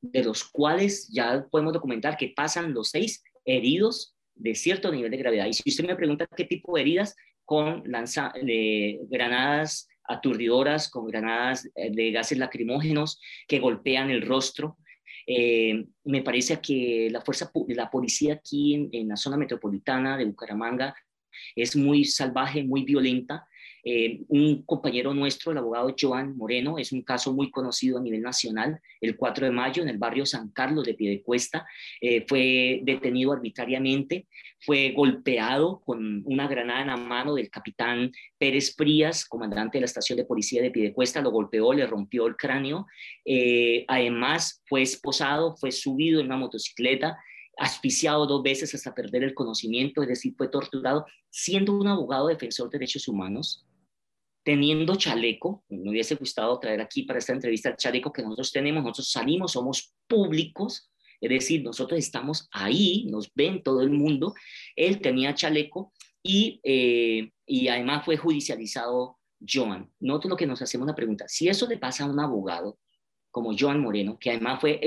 de 0.00 0.24
los 0.24 0.44
cuales 0.44 1.08
ya 1.12 1.46
podemos 1.50 1.72
documentar 1.72 2.16
que 2.16 2.32
pasan 2.34 2.72
los 2.72 2.90
seis 2.90 3.22
heridos 3.44 4.14
de 4.34 4.54
cierto 4.54 4.90
nivel 4.90 5.10
de 5.10 5.16
gravedad. 5.16 5.46
Y 5.46 5.52
si 5.52 5.68
usted 5.68 5.84
me 5.84 5.96
pregunta 5.96 6.26
qué 6.36 6.44
tipo 6.44 6.74
de 6.74 6.82
heridas, 6.82 7.16
con 7.44 7.82
lanza, 7.86 8.32
de 8.40 9.00
granadas 9.10 9.88
aturdidoras, 10.04 10.88
con 10.88 11.06
granadas 11.06 11.68
eh, 11.74 11.90
de 11.90 12.10
gases 12.12 12.38
lacrimógenos 12.38 13.20
que 13.46 13.58
golpean 13.58 14.10
el 14.10 14.22
rostro, 14.22 14.78
eh, 15.26 15.86
me 16.04 16.22
parece 16.22 16.60
que 16.60 17.08
la 17.10 17.20
fuerza, 17.20 17.50
la 17.68 17.90
policía 17.90 18.34
aquí 18.34 18.88
en, 18.92 19.08
la 19.08 19.16
zona 19.16 19.36
metropolitana 19.36 20.16
de 20.16 20.24
Bucaramanga 20.24 20.94
es 21.54 21.76
muy 21.76 22.04
salvaje, 22.04 22.64
muy 22.64 22.84
violenta. 22.84 23.46
Eh, 23.84 24.20
un 24.28 24.62
compañero 24.62 25.12
nuestro, 25.12 25.50
el 25.50 25.58
abogado 25.58 25.94
Joan 25.98 26.36
Moreno, 26.36 26.78
es 26.78 26.92
un 26.92 27.02
caso 27.02 27.32
muy 27.32 27.50
conocido 27.50 27.98
a 27.98 28.02
nivel 28.02 28.22
nacional. 28.22 28.80
El 29.00 29.16
4 29.16 29.46
de 29.46 29.52
mayo, 29.52 29.82
en 29.82 29.88
el 29.88 29.98
barrio 29.98 30.24
San 30.24 30.50
Carlos 30.50 30.84
de 30.84 30.94
Piedecuesta, 30.94 31.66
eh, 32.00 32.24
fue 32.28 32.80
detenido 32.84 33.32
arbitrariamente, 33.32 34.28
fue 34.60 34.92
golpeado 34.92 35.82
con 35.84 36.22
una 36.24 36.46
granada 36.46 36.82
en 36.82 36.86
la 36.88 36.96
mano 36.96 37.34
del 37.34 37.50
capitán 37.50 38.12
Pérez 38.38 38.74
Frías, 38.76 39.24
comandante 39.24 39.78
de 39.78 39.82
la 39.82 39.86
estación 39.86 40.16
de 40.16 40.24
policía 40.24 40.62
de 40.62 40.70
Piedecuesta, 40.70 41.20
lo 41.20 41.30
golpeó, 41.30 41.72
le 41.72 41.86
rompió 41.86 42.26
el 42.26 42.36
cráneo. 42.36 42.86
Eh, 43.24 43.84
además, 43.88 44.62
fue 44.66 44.82
esposado, 44.82 45.56
fue 45.56 45.72
subido 45.72 46.20
en 46.20 46.26
una 46.26 46.36
motocicleta 46.36 47.18
asfixiado 47.58 48.26
dos 48.26 48.42
veces 48.42 48.74
hasta 48.74 48.94
perder 48.94 49.24
el 49.24 49.34
conocimiento, 49.34 50.02
es 50.02 50.08
decir, 50.08 50.34
fue 50.36 50.48
torturado, 50.48 51.04
siendo 51.30 51.74
un 51.74 51.86
abogado 51.86 52.28
defensor 52.28 52.70
de 52.70 52.78
derechos 52.78 53.08
humanos, 53.08 53.66
teniendo 54.42 54.96
chaleco, 54.96 55.64
me 55.68 55.90
hubiese 55.90 56.16
gustado 56.16 56.58
traer 56.58 56.80
aquí 56.80 57.02
para 57.02 57.18
esta 57.18 57.32
entrevista 57.32 57.70
el 57.70 57.76
chaleco 57.76 58.12
que 58.12 58.22
nosotros 58.22 58.52
tenemos, 58.52 58.82
nosotros 58.82 59.10
salimos, 59.10 59.52
somos 59.52 59.94
públicos, 60.06 60.90
es 61.20 61.30
decir, 61.30 61.62
nosotros 61.62 61.98
estamos 61.98 62.48
ahí, 62.50 63.06
nos 63.08 63.32
ven 63.34 63.62
todo 63.62 63.82
el 63.82 63.90
mundo, 63.90 64.34
él 64.74 65.00
tenía 65.00 65.34
chaleco 65.34 65.92
y, 66.22 66.60
eh, 66.64 67.30
y 67.46 67.68
además 67.68 68.04
fue 68.04 68.16
judicializado 68.16 69.18
Joan. 69.48 69.90
Nosotros 70.00 70.30
lo 70.30 70.36
que 70.36 70.46
nos 70.46 70.60
hacemos 70.62 70.84
una 70.84 70.94
pregunta, 70.94 71.26
si 71.28 71.48
eso 71.48 71.68
le 71.68 71.78
pasa 71.78 72.04
a 72.04 72.10
un 72.10 72.18
abogado 72.18 72.78
como 73.30 73.56
Joan 73.56 73.80
Moreno, 73.80 74.18
que 74.18 74.30
además 74.30 74.60
fue, 74.60 74.80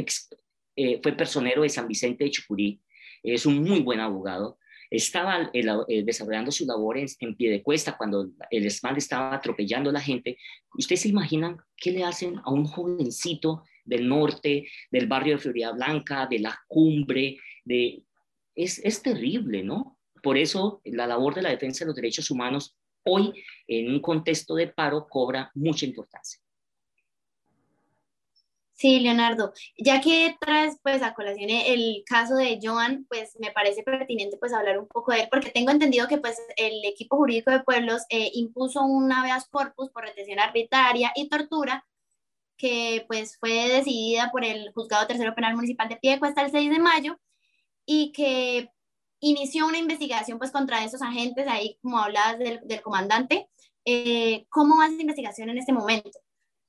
eh, 0.75 1.00
fue 1.01 1.12
personero 1.13 1.62
de 1.63 1.69
San 1.69 1.88
Vicente 1.88 2.25
de 2.25 2.31
Chucurí, 2.31 2.81
es 3.24 3.45
un 3.45 3.63
muy 3.63 3.79
buen 3.81 4.00
abogado, 4.00 4.59
estaba 4.89 5.50
eh, 5.54 6.04
desarrollando 6.04 6.51
su 6.51 6.65
labor 6.65 6.98
en, 6.98 7.36
pie 7.36 7.51
de 7.51 7.63
cuesta 7.63 7.98
cuando 7.98 8.30
el 8.50 8.65
ESMAD 8.65 8.98
estaba 8.98 9.36
atropellando 9.36 9.89
a 9.89 9.94
la 9.94 10.01
gente. 10.01 10.38
¿Ustedes 10.77 11.01
se 11.01 11.10
imaginan 11.10 11.58
qué 11.77 11.92
le 11.92 12.04
hacen 12.04 12.39
a 12.44 12.51
un 12.51 12.65
jovencito 12.65 13.63
del 13.84 14.08
norte, 14.08 14.68
del 14.92 15.08
barrio 15.08 15.36
de 15.36 15.42
Florida 15.42 15.72
Blanca, 15.72 16.27
de 16.30 16.39
la 16.39 16.58
cumbre? 16.68 17.38
Es, 18.56 18.80
es 18.80 19.01
terrible, 19.01 19.63
¿no? 19.63 19.98
Por 20.22 20.38
eso 20.38 20.82
la 20.86 21.08
labor 21.08 21.36
de 21.36 21.42
la 21.42 21.50
defensa 21.50 21.86
de 21.86 21.88
los 21.88 21.96
derechos 21.96 22.32
humanos 22.32 22.75
hoy, 23.06 23.34
en 23.68 23.92
un 23.92 24.01
contexto 24.01 24.56
de 24.56 24.68
paro, 24.68 25.08
cobra 25.08 25.51
mucha 25.54 25.86
importancia. 25.86 26.39
Sí, 28.77 29.00
Leonardo, 29.00 29.53
ya 29.77 30.01
que 30.01 30.36
traes 30.41 30.77
pues 30.84 31.01
a 31.01 31.13
colación 31.13 31.50
el 31.50 32.03
caso 32.05 32.36
de 32.36 32.60
Joan, 32.62 33.05
pues 33.08 33.38
me 33.39 33.51
parece 33.51 33.84
pertinente 33.84 34.36
pues 34.38 34.51
hablar 34.51 34.77
un 34.79 34.88
poco 34.88 35.13
de 35.13 35.22
él, 35.22 35.27
porque 35.32 35.50
tengo 35.50 35.72
entendido 35.72 36.08
que 36.10 36.17
pues 36.17 36.38
el 36.58 36.84
equipo 36.84 37.15
jurídico 37.15 37.51
de 37.51 37.62
pueblos 37.63 38.03
eh, 38.10 38.32
impuso 38.34 38.82
un 38.84 39.12
habeas 39.13 39.48
corpus 39.48 39.91
por 39.91 40.03
retención 40.03 40.39
arbitraria 40.39 41.13
y 41.15 41.29
tortura, 41.29 41.86
que 42.58 43.05
pues 43.08 43.38
fue 43.39 43.70
decidida 43.70 44.29
por 44.32 44.44
el 44.44 44.72
Juzgado 44.74 45.08
Tercero 45.08 45.36
Penal 45.36 45.55
Municipal 45.55 45.88
de 45.89 45.98
Piedecuesta 45.98 46.41
el 46.41 46.51
6 46.51 46.70
de 46.70 46.79
mayo, 46.79 47.20
y 47.86 48.12
que 48.12 48.72
inició 49.22 49.67
una 49.67 49.77
investigación 49.77 50.38
pues 50.38 50.51
contra 50.51 50.84
esos 50.84 51.01
agentes, 51.01 51.48
ahí 51.48 51.77
como 51.82 52.00
hablabas 52.00 52.39
del, 52.39 52.60
del 52.65 52.82
comandante. 52.82 53.50
Eh, 53.86 54.48
¿Cómo 54.50 54.77
va 54.77 54.89
investigación 54.89 55.50
en 55.50 55.60
este 55.60 55.74
momento? 55.74 56.20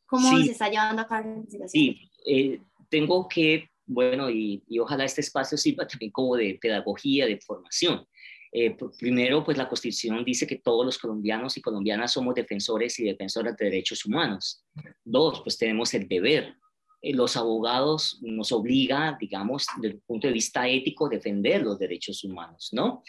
¿Cómo 0.06 0.38
se 0.38 0.52
está 0.52 0.70
llevando 0.70 1.02
a 1.02 1.06
cabo 1.06 1.28
la 1.28 1.36
investigación? 1.36 1.68
Sí, 1.70 2.10
eh, 2.24 2.60
tengo 2.88 3.28
que, 3.28 3.70
bueno, 3.86 4.30
y, 4.30 4.62
ojalá 4.80 5.04
este 5.04 5.20
espacio 5.20 5.58
sirva 5.58 5.86
también 5.86 6.12
como 6.12 6.36
de 6.36 6.58
pedagogía, 6.60 7.26
de 7.26 7.40
formación. 7.40 8.06
Eh, 8.52 8.74
primero, 8.98 9.44
pues 9.44 9.58
la 9.58 9.68
Constitución 9.68 10.24
dice 10.24 10.46
que 10.46 10.56
todos 10.56 10.86
los 10.86 10.98
colombianos 10.98 11.56
y 11.56 11.60
colombianas 11.60 12.12
somos 12.12 12.34
defensores 12.34 12.98
y 13.00 13.04
defensoras 13.04 13.56
de 13.56 13.64
derechos 13.66 14.06
humanos. 14.06 14.64
Dos, 15.04 15.42
pues 15.42 15.58
tenemos 15.58 15.92
el 15.94 16.08
deber. 16.08 16.54
Eh, 17.02 17.12
los 17.12 17.36
abogados 17.36 18.20
nos 18.22 18.52
obliga, 18.52 19.18
digamos, 19.20 19.66
desde 19.80 19.96
el 19.96 20.02
punto 20.02 20.28
de 20.28 20.32
vista 20.32 20.68
ético, 20.68 21.08
defender 21.08 21.62
los 21.62 21.78
derechos 21.78 22.22
humanos, 22.22 22.70
¿no? 22.72 23.02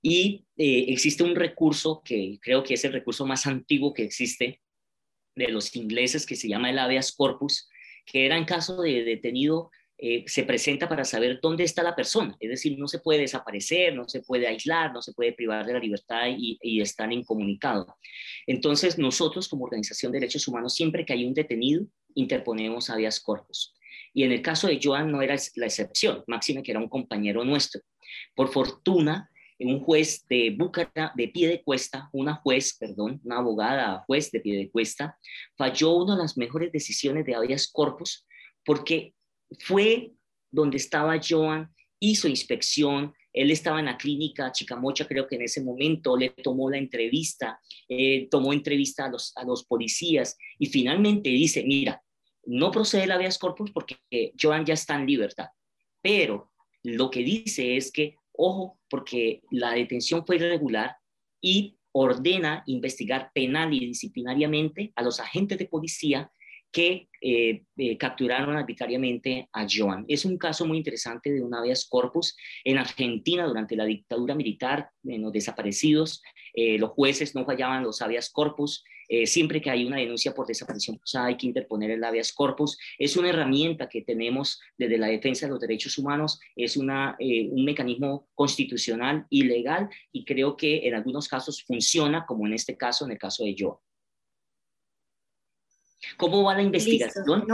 Y 0.00 0.44
existe 0.56 1.24
un 1.24 1.34
recurso 1.34 2.00
que 2.04 2.38
creo 2.40 2.62
que 2.62 2.74
es 2.74 2.84
el 2.84 2.92
recurso 2.92 3.26
más 3.26 3.44
antiguo 3.44 3.92
que 3.92 4.04
existe, 4.04 4.60
de 5.36 5.48
los 5.48 5.74
ingleses 5.76 6.26
que 6.26 6.36
se 6.36 6.48
llama 6.48 6.70
el 6.70 6.78
habeas 6.78 7.12
corpus, 7.12 7.68
que 8.04 8.26
era 8.26 8.36
en 8.36 8.44
caso 8.44 8.82
de 8.82 9.04
detenido, 9.04 9.70
eh, 9.98 10.24
se 10.26 10.42
presenta 10.42 10.88
para 10.88 11.04
saber 11.04 11.38
dónde 11.40 11.64
está 11.64 11.82
la 11.82 11.96
persona. 11.96 12.36
Es 12.38 12.50
decir, 12.50 12.78
no 12.78 12.86
se 12.86 12.98
puede 12.98 13.20
desaparecer, 13.20 13.94
no 13.94 14.06
se 14.08 14.20
puede 14.20 14.46
aislar, 14.46 14.92
no 14.92 15.00
se 15.00 15.12
puede 15.12 15.32
privar 15.32 15.64
de 15.64 15.72
la 15.72 15.78
libertad 15.78 16.26
y, 16.36 16.58
y 16.60 16.80
estar 16.80 17.10
incomunicado. 17.12 17.96
Entonces, 18.46 18.98
nosotros 18.98 19.48
como 19.48 19.64
Organización 19.64 20.12
de 20.12 20.20
Derechos 20.20 20.48
Humanos, 20.48 20.74
siempre 20.74 21.04
que 21.06 21.14
hay 21.14 21.24
un 21.24 21.32
detenido, 21.32 21.86
interponemos 22.14 22.90
habeas 22.90 23.20
corpus. 23.20 23.74
Y 24.12 24.22
en 24.24 24.32
el 24.32 24.42
caso 24.42 24.66
de 24.66 24.80
Joan 24.82 25.10
no 25.10 25.22
era 25.22 25.36
la 25.56 25.66
excepción, 25.66 26.24
máxime 26.26 26.62
que 26.62 26.72
era 26.72 26.80
un 26.80 26.88
compañero 26.88 27.44
nuestro. 27.44 27.80
Por 28.34 28.48
fortuna, 28.48 29.30
un 29.58 29.80
juez 29.80 30.24
de 30.28 30.50
Búcara, 30.50 31.12
de 31.14 31.28
pie 31.28 31.48
de 31.48 31.62
cuesta, 31.62 32.08
una 32.12 32.34
juez, 32.34 32.76
perdón, 32.78 33.20
una 33.24 33.38
abogada 33.38 34.04
juez 34.06 34.30
de 34.30 34.40
pie 34.40 34.56
de 34.56 34.70
cuesta, 34.70 35.18
falló 35.56 35.94
una 35.94 36.16
de 36.16 36.22
las 36.22 36.36
mejores 36.36 36.72
decisiones 36.72 37.24
de 37.24 37.34
habeas 37.34 37.68
corpus 37.70 38.26
porque 38.64 39.14
fue 39.60 40.12
donde 40.50 40.76
estaba 40.76 41.20
Joan, 41.26 41.72
hizo 42.00 42.28
inspección, 42.28 43.14
él 43.32 43.50
estaba 43.50 43.78
en 43.78 43.86
la 43.86 43.96
clínica 43.96 44.50
Chicamocha, 44.50 45.06
creo 45.06 45.26
que 45.26 45.36
en 45.36 45.42
ese 45.42 45.62
momento 45.62 46.16
le 46.16 46.30
tomó 46.30 46.70
la 46.70 46.78
entrevista, 46.78 47.60
eh, 47.88 48.28
tomó 48.30 48.52
entrevista 48.52 49.06
a 49.06 49.10
los, 49.10 49.36
a 49.36 49.44
los 49.44 49.64
policías 49.64 50.36
y 50.58 50.66
finalmente 50.66 51.28
dice, 51.30 51.62
mira, 51.64 52.02
no 52.44 52.70
procede 52.70 53.04
el 53.04 53.10
habeas 53.10 53.38
corpus 53.38 53.70
porque 53.72 53.98
Joan 54.40 54.64
ya 54.64 54.74
está 54.74 54.96
en 54.96 55.06
libertad, 55.06 55.48
pero 56.02 56.52
lo 56.82 57.10
que 57.10 57.20
dice 57.20 57.76
es 57.76 57.90
que 57.90 58.16
Ojo, 58.36 58.78
porque 58.88 59.42
la 59.50 59.72
detención 59.72 60.24
fue 60.26 60.36
irregular 60.36 60.96
y 61.40 61.76
ordena 61.92 62.62
investigar 62.66 63.30
penal 63.34 63.72
y 63.72 63.80
disciplinariamente 63.80 64.92
a 64.96 65.02
los 65.02 65.18
agentes 65.18 65.58
de 65.58 65.66
policía 65.66 66.30
que 66.70 67.08
eh, 67.22 67.62
eh, 67.78 67.96
capturaron 67.96 68.54
arbitrariamente 68.54 69.48
a 69.52 69.66
Joan. 69.66 70.04
Es 70.08 70.26
un 70.26 70.36
caso 70.36 70.66
muy 70.66 70.76
interesante 70.76 71.32
de 71.32 71.40
un 71.40 71.54
habeas 71.54 71.86
corpus 71.88 72.36
en 72.64 72.76
Argentina 72.76 73.46
durante 73.46 73.76
la 73.76 73.86
dictadura 73.86 74.34
militar, 74.34 74.90
en 75.04 75.22
los 75.22 75.32
desaparecidos. 75.32 76.22
Eh, 76.56 76.78
los 76.78 76.90
jueces 76.90 77.36
no 77.36 77.44
fallaban 77.44 77.84
los 77.84 78.02
habeas 78.02 78.30
corpus. 78.30 78.82
siempre 79.24 79.60
que 79.60 79.70
hay 79.70 79.84
una 79.84 79.98
denuncia 79.98 80.34
por 80.34 80.48
desaparición 80.48 80.98
hay 81.14 81.36
que 81.36 81.46
interponer 81.46 81.92
el 81.92 82.02
habeas 82.02 82.32
corpus. 82.32 82.76
Es 82.98 83.16
una 83.16 83.28
herramienta 83.28 83.88
que 83.88 84.02
tenemos 84.02 84.60
desde 84.76 84.98
la 84.98 85.06
defensa 85.06 85.46
de 85.46 85.52
los 85.52 85.60
derechos 85.60 85.96
humanos. 85.96 86.40
Es 86.56 86.76
una, 86.76 87.16
un 87.20 87.64
mecanismo 87.64 88.26
constitucional 88.34 89.24
y 89.30 89.44
legal 89.44 89.88
y 90.10 90.24
creo 90.24 90.56
que 90.56 90.88
en 90.88 90.94
algunos 90.94 91.28
casos 91.28 91.62
funciona, 91.62 92.26
como 92.26 92.48
en 92.48 92.54
este 92.54 92.76
caso, 92.76 93.04
en 93.04 93.12
el 93.12 93.18
caso 93.18 93.44
de 93.44 93.54
Joan. 93.56 93.78
¿Cómo 96.16 96.42
va 96.42 96.54
la 96.54 96.62
investigación? 96.62 97.46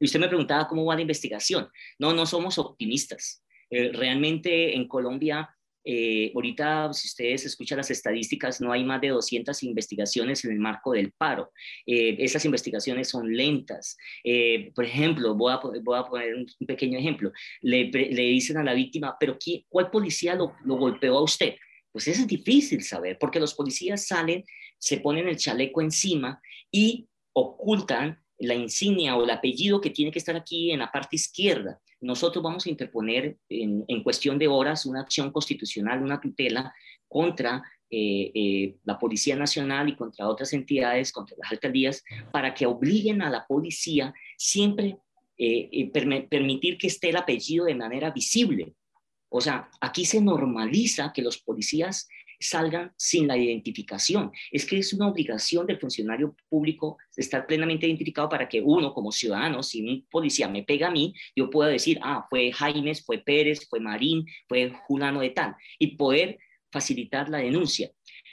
usted 0.00 0.20
me 0.20 0.28
preguntaba 0.28 0.66
cómo 0.66 0.84
va 0.84 0.94
la 0.94 1.02
investigación. 1.02 1.68
No, 1.98 2.12
no 2.12 2.26
somos 2.26 2.58
optimistas. 2.58 3.44
Eh, 3.68 3.92
realmente 3.92 4.74
en 4.74 4.88
Colombia, 4.88 5.48
eh, 5.92 6.32
ahorita 6.34 6.92
si 6.92 7.08
ustedes 7.08 7.46
escuchan 7.46 7.78
las 7.78 7.90
estadísticas, 7.90 8.60
no 8.60 8.70
hay 8.72 8.84
más 8.84 9.00
de 9.00 9.08
200 9.08 9.62
investigaciones 9.64 10.44
en 10.44 10.52
el 10.52 10.58
marco 10.60 10.92
del 10.92 11.10
paro. 11.12 11.50
Eh, 11.86 12.16
esas 12.20 12.44
investigaciones 12.44 13.08
son 13.08 13.34
lentas. 13.34 13.96
por 14.74 14.84
ejemplo, 14.84 15.34
voy 15.34 15.52
a, 15.52 15.60
voy 15.82 15.98
a 15.98 16.04
poner 16.04 16.34
un, 16.34 16.46
pequeño 16.66 16.98
ejemplo. 16.98 17.32
Le, 17.60 17.90
le, 17.90 18.22
dicen 18.22 18.56
a 18.56 18.62
la 18.62 18.74
víctima, 18.74 19.16
pero 19.18 19.36
¿cuál 19.68 19.90
policía 19.90 20.34
lo, 20.34 20.54
lo 20.64 20.76
golpeó 20.76 21.18
a 21.18 21.22
usted? 21.24 21.54
Pues 21.90 22.06
es 22.06 22.24
difícil 22.26 22.84
saber, 22.84 23.18
porque 23.18 23.40
los 23.40 23.54
policías 23.54 24.06
salen, 24.06 24.44
se 24.78 24.98
ponen 24.98 25.28
el 25.28 25.36
chaleco 25.36 25.80
encima 25.80 26.40
y 26.70 27.08
ocultan 27.32 28.22
la 28.40 28.54
insignia 28.54 29.16
o 29.16 29.24
el 29.24 29.30
apellido 29.30 29.80
que 29.80 29.90
tiene 29.90 30.10
que 30.10 30.18
estar 30.18 30.34
aquí 30.34 30.72
en 30.72 30.80
la 30.80 30.90
parte 30.90 31.16
izquierda. 31.16 31.78
Nosotros 32.00 32.42
vamos 32.42 32.66
a 32.66 32.70
interponer 32.70 33.36
en, 33.48 34.02
cuestión 34.02 34.38
de 34.38 34.48
horas 34.48 34.86
una 34.86 35.02
acción 35.02 35.30
constitucional, 35.30 36.02
una 36.02 36.20
tutela 36.20 36.74
contra 37.06 37.62
eh, 37.90 38.30
eh, 38.34 38.76
la 38.84 38.98
Policía 38.98 39.36
Nacional 39.36 39.90
y 39.90 39.96
contra 39.96 40.26
otras 40.26 40.52
entidades, 40.54 41.12
contra 41.12 41.36
las 41.38 41.52
alcaldías, 41.52 42.02
para 42.32 42.54
que 42.54 42.64
obliguen 42.64 43.20
a 43.20 43.28
la 43.28 43.46
policía 43.46 44.14
siempre 44.38 44.96
eh, 45.36 45.90
permitir 45.92 46.78
que 46.78 46.86
esté 46.86 47.10
el 47.10 47.16
apellido 47.16 47.66
de 47.66 47.74
manera 47.74 48.10
visible. 48.10 48.72
O 49.28 49.40
sea, 49.40 49.70
aquí 49.80 50.04
se 50.04 50.20
normaliza 50.20 51.12
que 51.12 51.22
los 51.22 51.38
policías 51.38 52.08
salgan 52.40 52.92
sin 52.96 53.28
la 53.28 53.36
identificación. 53.36 54.32
Es 54.50 54.64
que 54.64 54.78
es 54.78 54.92
una 54.92 55.08
obligación 55.08 55.66
del 55.66 55.78
funcionario 55.78 56.34
público 56.48 56.96
estar 57.16 57.46
plenamente 57.46 57.86
identificado 57.86 58.28
para 58.28 58.48
que 58.48 58.62
uno 58.62 58.94
como 58.94 59.12
ciudadano, 59.12 59.62
si 59.62 59.82
un 59.82 60.06
policía 60.10 60.48
me 60.48 60.62
pega 60.62 60.88
a 60.88 60.90
mí, 60.90 61.14
yo 61.36 61.50
pueda 61.50 61.70
decir, 61.70 61.98
ah, 62.02 62.26
fue 62.30 62.50
Jaimes, 62.50 63.04
fue 63.04 63.18
Pérez, 63.18 63.68
fue 63.68 63.80
Marín, 63.80 64.24
fue 64.48 64.72
Julano 64.86 65.20
de 65.20 65.30
tal, 65.30 65.54
y 65.78 65.96
poder 65.96 66.38
facilitar 66.72 67.28
la 67.28 67.38
denuncia. 67.38 67.90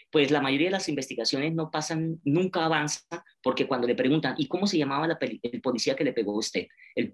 pues 0.09 0.31
la 0.31 0.41
mayoría 0.41 0.67
de 0.67 0.71
las 0.71 0.87
investigaciones 0.87 1.53
no 1.53 1.69
pasan, 1.69 2.21
nunca 2.23 2.65
avanza, 2.65 3.03
porque 3.43 3.67
cuando 3.67 3.87
le 3.87 3.95
preguntan, 3.95 4.35
¿y 4.37 4.47
cómo 4.47 4.65
se 4.65 4.77
llamaba 4.77 5.05
la 5.05 5.17
el 5.19 5.61
policía 5.61 5.95
que 5.95 6.05
le 6.05 6.13
pegó 6.13 6.33
a 6.33 6.39
usted? 6.39 6.67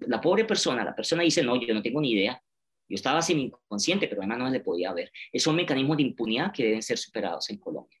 la 0.06 0.20
pobre 0.20 0.44
persona, 0.44 0.84
la 0.84 0.94
persona 0.94 1.22
dice, 1.22 1.42
no, 1.42 1.60
yo 1.60 1.74
no 1.74 1.82
tengo 1.82 2.00
ni 2.00 2.12
idea, 2.12 2.40
yo 2.88 2.94
estaba 2.94 3.22
sin 3.22 3.40
inconsciente, 3.40 4.08
pero 4.08 4.20
además 4.20 4.38
no 4.38 4.50
le 4.50 4.60
podía 4.60 4.92
ver. 4.92 5.10
Esos 5.32 5.44
son 5.44 5.56
mecanismos 5.56 5.96
de 5.96 6.02
impunidad 6.04 6.52
que 6.52 6.64
deben 6.64 6.82
ser 6.82 6.98
superados 6.98 7.48
en 7.50 7.58
Colombia. 7.58 7.98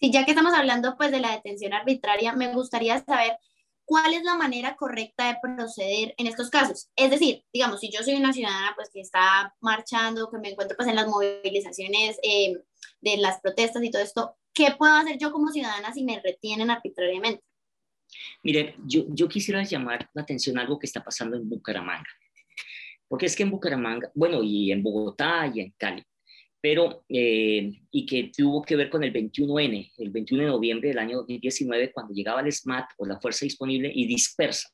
Sí, 0.00 0.10
ya 0.10 0.24
que 0.24 0.32
estamos 0.32 0.54
hablando 0.54 0.96
pues 0.96 1.10
de 1.10 1.20
la 1.20 1.32
detención 1.32 1.72
arbitraria, 1.72 2.32
me 2.32 2.52
gustaría 2.52 3.02
saber 3.04 3.36
cuál 3.84 4.14
es 4.14 4.24
la 4.24 4.34
manera 4.34 4.76
correcta 4.76 5.28
de 5.28 5.38
proceder 5.40 6.14
en 6.16 6.26
estos 6.26 6.50
casos. 6.50 6.90
Es 6.96 7.10
decir, 7.10 7.44
digamos, 7.52 7.80
si 7.80 7.90
yo 7.90 8.02
soy 8.02 8.14
una 8.14 8.32
ciudadana 8.32 8.72
pues 8.74 8.90
que 8.92 9.00
está 9.00 9.54
marchando, 9.60 10.30
que 10.30 10.38
me 10.38 10.50
encuentro 10.50 10.76
pues 10.76 10.88
en 10.88 10.96
las 10.96 11.06
movilizaciones 11.06 12.18
eh, 12.22 12.54
de 13.00 13.16
las 13.18 13.40
protestas 13.40 13.82
y 13.82 13.90
todo 13.90 14.02
esto, 14.02 14.36
¿qué 14.52 14.74
puedo 14.78 14.94
hacer 14.94 15.18
yo 15.18 15.32
como 15.32 15.50
ciudadana 15.50 15.92
si 15.92 16.02
me 16.04 16.20
retienen 16.20 16.70
arbitrariamente? 16.70 17.44
Mire, 18.42 18.76
yo, 18.86 19.04
yo 19.08 19.28
quisiera 19.28 19.62
llamar 19.62 20.08
la 20.14 20.22
atención 20.22 20.58
a 20.58 20.62
algo 20.62 20.78
que 20.78 20.86
está 20.86 21.02
pasando 21.02 21.36
en 21.36 21.48
Bucaramanga. 21.48 22.08
Porque 23.08 23.26
es 23.26 23.36
que 23.36 23.42
en 23.42 23.50
Bucaramanga, 23.50 24.10
bueno, 24.14 24.42
y 24.42 24.72
en 24.72 24.82
Bogotá 24.82 25.50
y 25.54 25.60
en 25.60 25.74
Cali, 25.76 26.02
pero, 26.60 27.04
eh, 27.10 27.72
y 27.90 28.06
que 28.06 28.32
tuvo 28.34 28.62
que 28.62 28.74
ver 28.74 28.88
con 28.88 29.04
el 29.04 29.12
21N, 29.12 29.92
el 29.98 30.10
21 30.10 30.44
de 30.44 30.48
noviembre 30.48 30.88
del 30.88 30.98
año 30.98 31.18
2019, 31.18 31.92
cuando 31.92 32.14
llegaba 32.14 32.40
el 32.40 32.50
SMAT 32.50 32.86
o 32.96 33.04
la 33.04 33.20
fuerza 33.20 33.44
disponible 33.44 33.92
y 33.94 34.06
dispersa. 34.06 34.70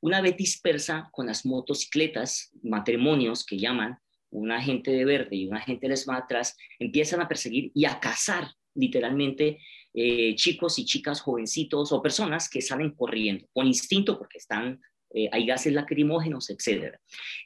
Una 0.00 0.20
vez 0.20 0.36
dispersa 0.36 1.08
con 1.12 1.26
las 1.26 1.46
motocicletas, 1.46 2.50
matrimonios 2.64 3.46
que 3.46 3.58
llaman, 3.58 3.98
un 4.30 4.50
agente 4.50 4.90
de 4.90 5.04
verde 5.04 5.36
y 5.36 5.46
un 5.46 5.56
agente 5.56 5.86
del 5.86 5.96
SMAT 5.96 6.24
atrás, 6.24 6.56
empiezan 6.80 7.20
a 7.20 7.28
perseguir 7.28 7.70
y 7.74 7.84
a 7.84 8.00
cazar 8.00 8.48
literalmente 8.74 9.58
eh, 9.94 10.34
chicos 10.36 10.78
y 10.78 10.84
chicas 10.84 11.20
jovencitos 11.20 11.92
o 11.92 12.02
personas 12.02 12.48
que 12.48 12.60
salen 12.60 12.92
corriendo 12.92 13.46
con 13.52 13.66
instinto 13.66 14.18
porque 14.18 14.38
están, 14.38 14.80
eh, 15.12 15.28
hay 15.32 15.46
gases 15.46 15.72
lacrimógenos, 15.72 16.50
etc. 16.50 16.96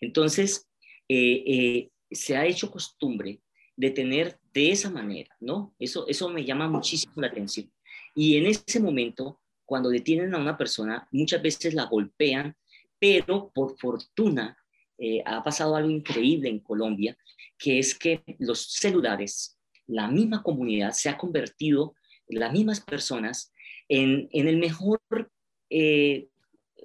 Entonces, 0.00 0.68
se 1.08 2.36
ha 2.36 2.46
hecho 2.46 2.70
costumbre 2.70 3.40
de 3.76 3.90
tener 3.90 4.38
de 4.52 4.70
esa 4.70 4.90
manera, 4.90 5.34
¿no? 5.40 5.74
Eso, 5.78 6.06
eso 6.06 6.28
me 6.28 6.44
llama 6.44 6.68
muchísimo 6.68 7.14
la 7.16 7.26
atención. 7.26 7.70
Y 8.14 8.36
en 8.36 8.46
ese 8.46 8.80
momento, 8.80 9.40
cuando 9.64 9.88
detienen 9.88 10.34
a 10.34 10.38
una 10.38 10.56
persona, 10.56 11.08
muchas 11.10 11.42
veces 11.42 11.74
la 11.74 11.86
golpean, 11.86 12.56
pero 12.98 13.50
por 13.52 13.76
fortuna 13.78 14.56
eh, 14.98 15.22
ha 15.26 15.42
pasado 15.42 15.74
algo 15.74 15.90
increíble 15.90 16.48
en 16.48 16.60
Colombia, 16.60 17.16
que 17.58 17.78
es 17.78 17.98
que 17.98 18.22
los 18.38 18.72
celulares, 18.74 19.58
la 19.86 20.08
misma 20.08 20.42
comunidad 20.42 20.92
se 20.92 21.08
ha 21.08 21.18
convertido, 21.18 21.94
las 22.28 22.52
mismas 22.52 22.80
personas, 22.80 23.52
en, 23.88 24.28
el 24.32 24.56
mejor 24.56 25.00
eh, 25.68 26.28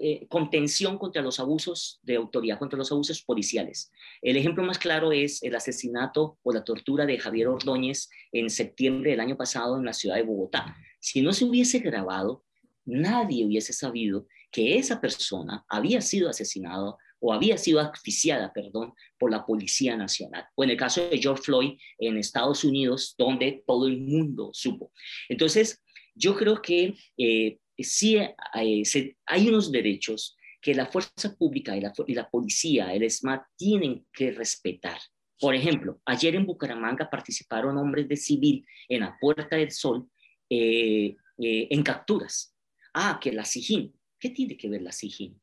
eh, 0.01 0.27
contención 0.29 0.97
contra 0.97 1.21
los 1.21 1.39
abusos 1.39 1.99
de 2.03 2.15
autoridad, 2.15 2.57
contra 2.57 2.77
los 2.77 2.91
abusos 2.91 3.21
policiales. 3.21 3.91
El 4.21 4.37
ejemplo 4.37 4.63
más 4.63 4.77
claro 4.77 5.11
es 5.11 5.43
el 5.43 5.55
asesinato 5.55 6.37
o 6.41 6.53
la 6.53 6.63
tortura 6.63 7.05
de 7.05 7.19
Javier 7.19 7.47
Ordóñez 7.49 8.09
en 8.31 8.49
septiembre 8.49 9.11
del 9.11 9.19
año 9.19 9.35
pasado 9.35 9.77
en 9.77 9.85
la 9.85 9.93
ciudad 9.93 10.15
de 10.15 10.23
Bogotá. 10.23 10.75
Si 10.99 11.21
no 11.21 11.33
se 11.33 11.45
hubiese 11.45 11.79
grabado, 11.79 12.45
nadie 12.85 13.45
hubiese 13.45 13.73
sabido 13.73 14.27
que 14.51 14.77
esa 14.77 15.01
persona 15.01 15.65
había 15.67 16.01
sido 16.01 16.29
asesinado 16.29 16.97
o 17.19 17.33
había 17.33 17.57
sido 17.57 17.79
asfixiada, 17.79 18.53
perdón, 18.53 18.93
por 19.17 19.31
la 19.31 19.45
Policía 19.45 19.97
Nacional. 19.97 20.45
O 20.55 20.63
en 20.63 20.69
el 20.69 20.77
caso 20.77 21.09
de 21.09 21.17
George 21.17 21.43
Floyd 21.43 21.77
en 21.97 22.17
Estados 22.17 22.63
Unidos, 22.63 23.15
donde 23.17 23.63
todo 23.67 23.87
el 23.87 23.99
mundo 23.99 24.51
supo. 24.53 24.91
Entonces, 25.27 25.83
yo 26.15 26.35
creo 26.35 26.61
que 26.61 26.95
eh, 27.17 27.59
sí 27.83 28.17
eh, 28.17 29.15
hay 29.25 29.49
unos 29.49 29.71
derechos 29.71 30.35
que 30.61 30.73
la 30.73 30.85
fuerza 30.85 31.35
pública 31.37 31.75
y 31.75 31.81
la, 32.13 32.29
policía, 32.29 32.93
el 32.93 33.09
SMAT, 33.09 33.43
tienen 33.55 34.05
que 34.11 34.31
respetar. 34.31 34.99
Por 35.39 35.55
ejemplo, 35.55 36.01
ayer 36.05 36.35
en 36.35 36.45
Bucaramanga 36.45 37.09
participaron 37.09 37.77
hombres 37.77 38.09
de 38.09 38.17
civil 38.17 38.65
en 38.89 39.01
la 39.01 39.17
Puerta 39.19 39.55
del 39.55 39.71
Sol 39.71 40.09
eh, 40.49 41.15
eh, 41.37 41.67
en 41.69 41.81
capturas. 41.81 42.53
Ah, 42.93 43.19
que 43.21 43.31
la 43.31 43.45
SIGIN. 43.45 43.93
¿Qué 44.19 44.31
tiene 44.31 44.57
que 44.57 44.69
ver 44.69 44.81
la 44.81 44.91
SIGIN? 44.91 45.39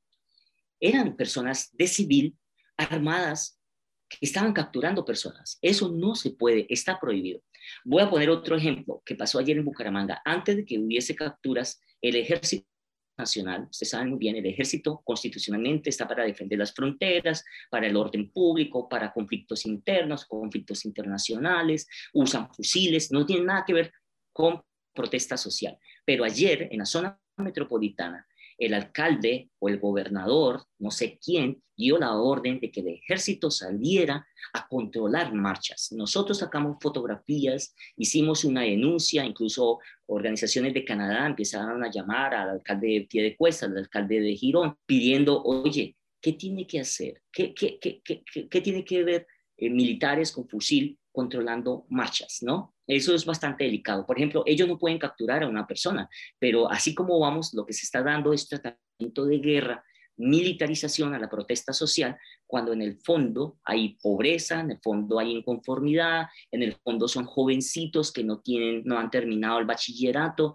Eran 0.79 1.17
personas 1.17 1.75
de 1.75 1.87
civil 1.87 2.37
armadas 2.77 3.59
que 4.09 4.19
estaban 4.21 4.53
capturando 4.53 5.05
personas. 5.05 5.59
Eso 5.63 5.91
no 5.91 6.15
se 6.15 6.31
puede, 6.31 6.67
está 6.69 7.01
prohibido. 7.01 7.41
Voy 7.85 8.03
a 8.03 8.11
poner 8.11 8.29
otro 8.29 8.57
ejemplo 8.57 9.03
que 9.05 9.15
pasó 9.15 9.39
ayer 9.39 9.57
en 9.57 9.65
Bucaramanga. 9.65 10.21
Antes 10.27 10.57
de 10.57 10.65
que 10.67 10.79
hubiese 10.79 11.17
capturas, 11.17 11.81
el 12.07 12.17
ejército 12.17 12.67
nacional, 13.19 13.69
ustedes 13.71 13.91
saben 13.91 14.11
muy 14.11 14.19
bien, 14.19 14.37
el 14.37 14.47
ejército 14.47 15.01
constitucionalmente 15.05 15.91
está 15.91 16.07
para 16.07 16.25
defender 16.25 16.59
las 16.59 16.75
fronteras, 16.75 17.45
para 17.71 17.87
el 17.87 17.97
orden 17.97 18.31
público, 18.31 18.89
para 18.89 19.13
conflictos 19.13 19.65
internos, 19.65 20.27
conflictos 20.27 20.85
internacionales, 20.85 21.89
usan 22.13 22.53
fusiles, 22.53 23.11
no 23.11 23.25
tiene 23.25 23.45
nada 23.45 23.65
que 23.67 23.73
ver 23.73 23.93
con 24.33 24.63
protesta 24.95 25.37
social. 25.37 25.79
Pero 26.05 26.25
ayer 26.25 26.69
en 26.71 26.79
la 26.79 26.87
zona 26.87 27.19
metropolitana 27.39 28.27
el 28.59 28.75
alcalde 28.75 29.51
o 29.59 29.69
el 29.69 29.79
gobernador, 29.79 30.65
no 30.79 30.91
sé 30.91 31.19
quién, 31.23 31.63
dio 31.77 31.99
la 31.99 32.15
orden 32.15 32.59
de 32.59 32.71
que 32.71 32.81
el 32.81 32.89
ejército 32.89 33.51
saliera 33.51 34.27
a 34.55 34.67
controlar 34.67 35.35
marchas. 35.35 35.93
Nosotros 35.93 36.39
sacamos 36.39 36.79
fotografías, 36.81 37.75
hicimos 37.97 38.45
una 38.45 38.63
denuncia, 38.63 39.25
incluso 39.25 39.79
organizaciones 40.07 40.73
de 40.73 40.85
Canadá 40.85 41.27
empezaron 41.27 41.85
a 41.85 41.91
llamar 41.91 42.35
al 42.35 42.51
alcalde 42.51 43.07
de 43.11 43.37
Cuesta, 43.37 43.67
al 43.67 43.77
alcalde 43.77 44.21
de 44.21 44.37
Girón, 44.37 44.77
pidiendo, 44.87 45.43
oye, 45.43 45.97
¿qué 46.21 46.33
tiene 46.33 46.67
que 46.67 46.81
hacer? 46.81 47.21
¿Qué, 47.31 47.53
qué, 47.55 47.79
qué, 47.79 48.03
qué 48.03 48.61
tiene 48.61 48.85
que 48.85 49.05
ver 49.05 49.27
eh, 49.59 49.71
militares 49.71 50.33
con 50.33 50.49
fusil 50.49 50.99
controlando 51.17 51.87
marchas, 51.89 52.41
¿no? 52.43 52.75
Eso 52.87 53.15
es 53.15 53.25
bastante 53.25 53.65
delicado. 53.65 54.05
Por 54.05 54.19
ejemplo, 54.19 54.43
ellos 54.45 54.69
no 54.69 54.79
pueden 54.79 54.99
capturar 54.99 55.43
a 55.43 55.49
una 55.49 55.67
persona, 55.67 56.11
pero 56.39 56.71
así 56.71 56.95
como 56.95 57.19
vamos, 57.19 57.55
lo 57.55 57.65
que 57.65 57.73
se 57.73 57.85
está 57.85 58.03
dando 58.03 58.35
es 58.35 58.47
tratamiento 58.47 59.25
de 59.25 59.39
guerra, 59.39 59.83
militarización 60.19 61.15
a 61.15 61.19
la 61.19 61.31
protesta 61.31 61.73
social, 61.73 62.19
cuando 62.47 62.75
en 62.75 62.83
el 62.83 62.99
fondo 62.99 63.59
hay 63.65 63.97
pobreza, 64.03 64.61
en 64.61 64.73
el 64.73 64.79
fondo 64.83 65.19
hay 65.19 65.31
inconformidad, 65.31 66.27
en 66.51 66.63
el 66.63 66.75
fondo 66.85 67.09
son 67.09 67.25
jovencitos 67.25 68.13
que 68.13 68.23
no 68.23 68.41
tienen, 68.41 68.83
no 68.85 68.99
han 68.99 69.11
terminado 69.11 69.59
el 69.59 69.65
bachillerato, 69.65 70.55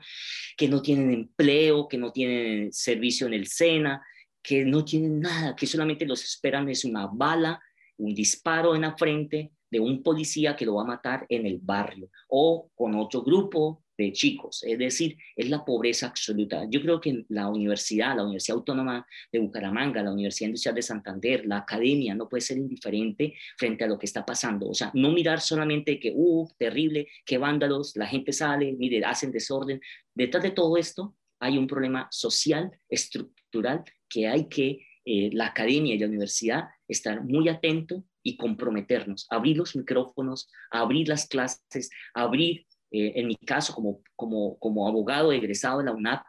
que 0.56 0.67
no 0.67 0.84
tienen 0.84 1.12
empleo, 1.12 1.88
que 1.88 1.97
no 1.97 2.12
tienen 2.12 2.71
servicio 2.71 3.26
en 3.26 3.34
el 3.34 3.47
SENA, 3.47 4.06
que 4.43 4.63
no 4.63 4.86
tienen 4.86 5.21
nada, 5.21 5.56
que 5.56 5.65
solamente 5.65 6.06
los 6.06 6.24
esperan 6.24 6.69
es 6.69 6.86
una 6.86 7.08
bala, 7.08 7.60
un 7.97 8.13
disparo 8.13 8.76
en 8.76 8.82
la 8.82 8.95
frente, 8.95 9.52
de 9.71 9.79
un 9.79 10.03
policía 10.03 10.55
que 10.55 10.65
lo 10.65 10.75
va 10.75 10.84
a 10.84 10.88
matar 10.88 11.25
en 11.29 11.45
el 11.45 11.57
barrio 11.60 12.10
o 12.27 12.69
con 12.75 12.93
otro 12.95 13.23
grupo 13.23 13.84
de 13.97 14.12
chicos. 14.12 14.63
Es 14.63 14.77
decir, 14.77 15.17
es 15.36 15.49
la 15.49 15.63
pobreza 15.63 16.07
absoluta. 16.07 16.65
Yo 16.69 16.81
creo 16.81 16.99
que 16.99 17.25
la 17.29 17.47
universidad, 17.47 18.15
la 18.15 18.23
Universidad 18.23 18.57
Autónoma 18.57 19.05
de 19.31 19.39
Bucaramanga, 19.39 20.03
la 20.03 20.12
Universidad 20.12 20.47
Industrial 20.47 20.75
de 20.75 20.81
Santander, 20.81 21.45
la 21.45 21.57
academia 21.57 22.15
no 22.15 22.27
puede 22.27 22.41
ser 22.41 22.57
indiferente 22.57 23.36
frente 23.57 23.84
a 23.84 23.88
lo 23.88 23.97
que 23.97 24.07
está 24.07 24.25
pasando. 24.25 24.69
O 24.69 24.73
sea, 24.73 24.91
no 24.93 25.12
mirar 25.12 25.39
solamente 25.39 25.99
que, 25.99 26.12
uh, 26.15 26.47
terrible, 26.57 27.07
qué 27.25 27.38
vándalos, 27.38 27.95
la 27.95 28.07
gente 28.07 28.34
sale, 28.34 28.73
mire, 28.73 29.03
hacen 29.05 29.31
desorden. 29.31 29.79
Detrás 30.13 30.43
de 30.43 30.51
todo 30.51 30.77
esto 30.77 31.15
hay 31.39 31.57
un 31.57 31.67
problema 31.67 32.07
social, 32.12 32.71
estructural, 32.89 33.84
que 34.10 34.27
hay 34.27 34.47
que, 34.47 34.86
eh, 35.05 35.29
la 35.34 35.47
academia 35.47 35.95
y 35.95 35.99
la 35.99 36.07
universidad, 36.07 36.65
estar 36.88 37.23
muy 37.23 37.49
atento 37.49 38.03
y 38.23 38.38
comprometernos, 38.38 39.27
abrir 39.29 39.57
los 39.57 39.75
micrófonos, 39.75 40.49
abrir 40.69 41.07
las 41.07 41.27
clases, 41.27 41.89
abrir, 42.13 42.65
eh, 42.91 43.13
en 43.15 43.27
mi 43.27 43.36
caso, 43.36 43.73
como, 43.73 44.01
como, 44.15 44.57
como 44.60 44.88
abogado 44.88 45.31
egresado 45.31 45.79
de 45.79 45.86
la 45.86 45.93
UNAP, 45.93 46.23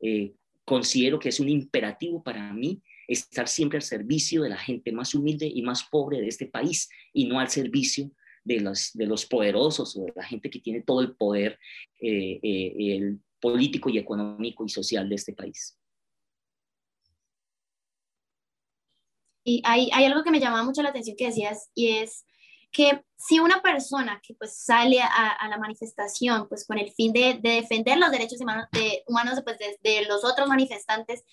eh, 0.00 0.34
considero 0.64 1.18
que 1.18 1.30
es 1.30 1.40
un 1.40 1.48
imperativo 1.48 2.22
para 2.22 2.52
mí 2.52 2.82
estar 3.06 3.48
siempre 3.48 3.78
al 3.78 3.82
servicio 3.82 4.42
de 4.42 4.50
la 4.50 4.58
gente 4.58 4.92
más 4.92 5.14
humilde 5.14 5.50
y 5.52 5.62
más 5.62 5.84
pobre 5.84 6.20
de 6.20 6.28
este 6.28 6.46
país 6.46 6.90
y 7.12 7.26
no 7.26 7.40
al 7.40 7.48
servicio 7.48 8.10
de 8.44 8.60
los, 8.60 8.92
de 8.92 9.06
los 9.06 9.24
poderosos 9.24 9.96
o 9.96 10.04
de 10.04 10.12
la 10.14 10.24
gente 10.24 10.50
que 10.50 10.60
tiene 10.60 10.82
todo 10.82 11.00
el 11.00 11.16
poder 11.16 11.58
eh, 12.00 12.38
el 12.42 13.18
político 13.40 13.88
y 13.88 13.98
económico 13.98 14.64
y 14.64 14.68
social 14.68 15.08
de 15.08 15.14
este 15.14 15.32
país. 15.32 15.77
Y 19.48 19.62
hay, 19.64 19.88
hay 19.94 20.04
algo 20.04 20.22
que 20.22 20.30
me 20.30 20.40
llama 20.40 20.62
mucho 20.62 20.82
la 20.82 20.90
atención 20.90 21.16
que 21.16 21.28
decías 21.28 21.70
y 21.74 21.96
es 21.96 22.26
que 22.70 23.02
si 23.16 23.40
una 23.40 23.62
persona 23.62 24.20
que 24.22 24.34
pues 24.34 24.62
sale 24.62 25.00
a, 25.00 25.48
la 25.48 25.56
manifestación 25.56 26.46
pues 26.50 26.66
con 26.66 26.76
el 26.76 26.92
fin 26.92 27.14
de, 27.14 27.38
de 27.42 27.62
defender 27.62 27.96
los 27.96 28.10
derechos 28.10 28.42
humanos 28.42 28.66
de, 28.72 29.02
humanos 29.06 29.40
pues, 29.42 29.56
de, 29.58 30.04
los 30.06 30.22
otros 30.22 30.48
manifestantes 30.48 31.24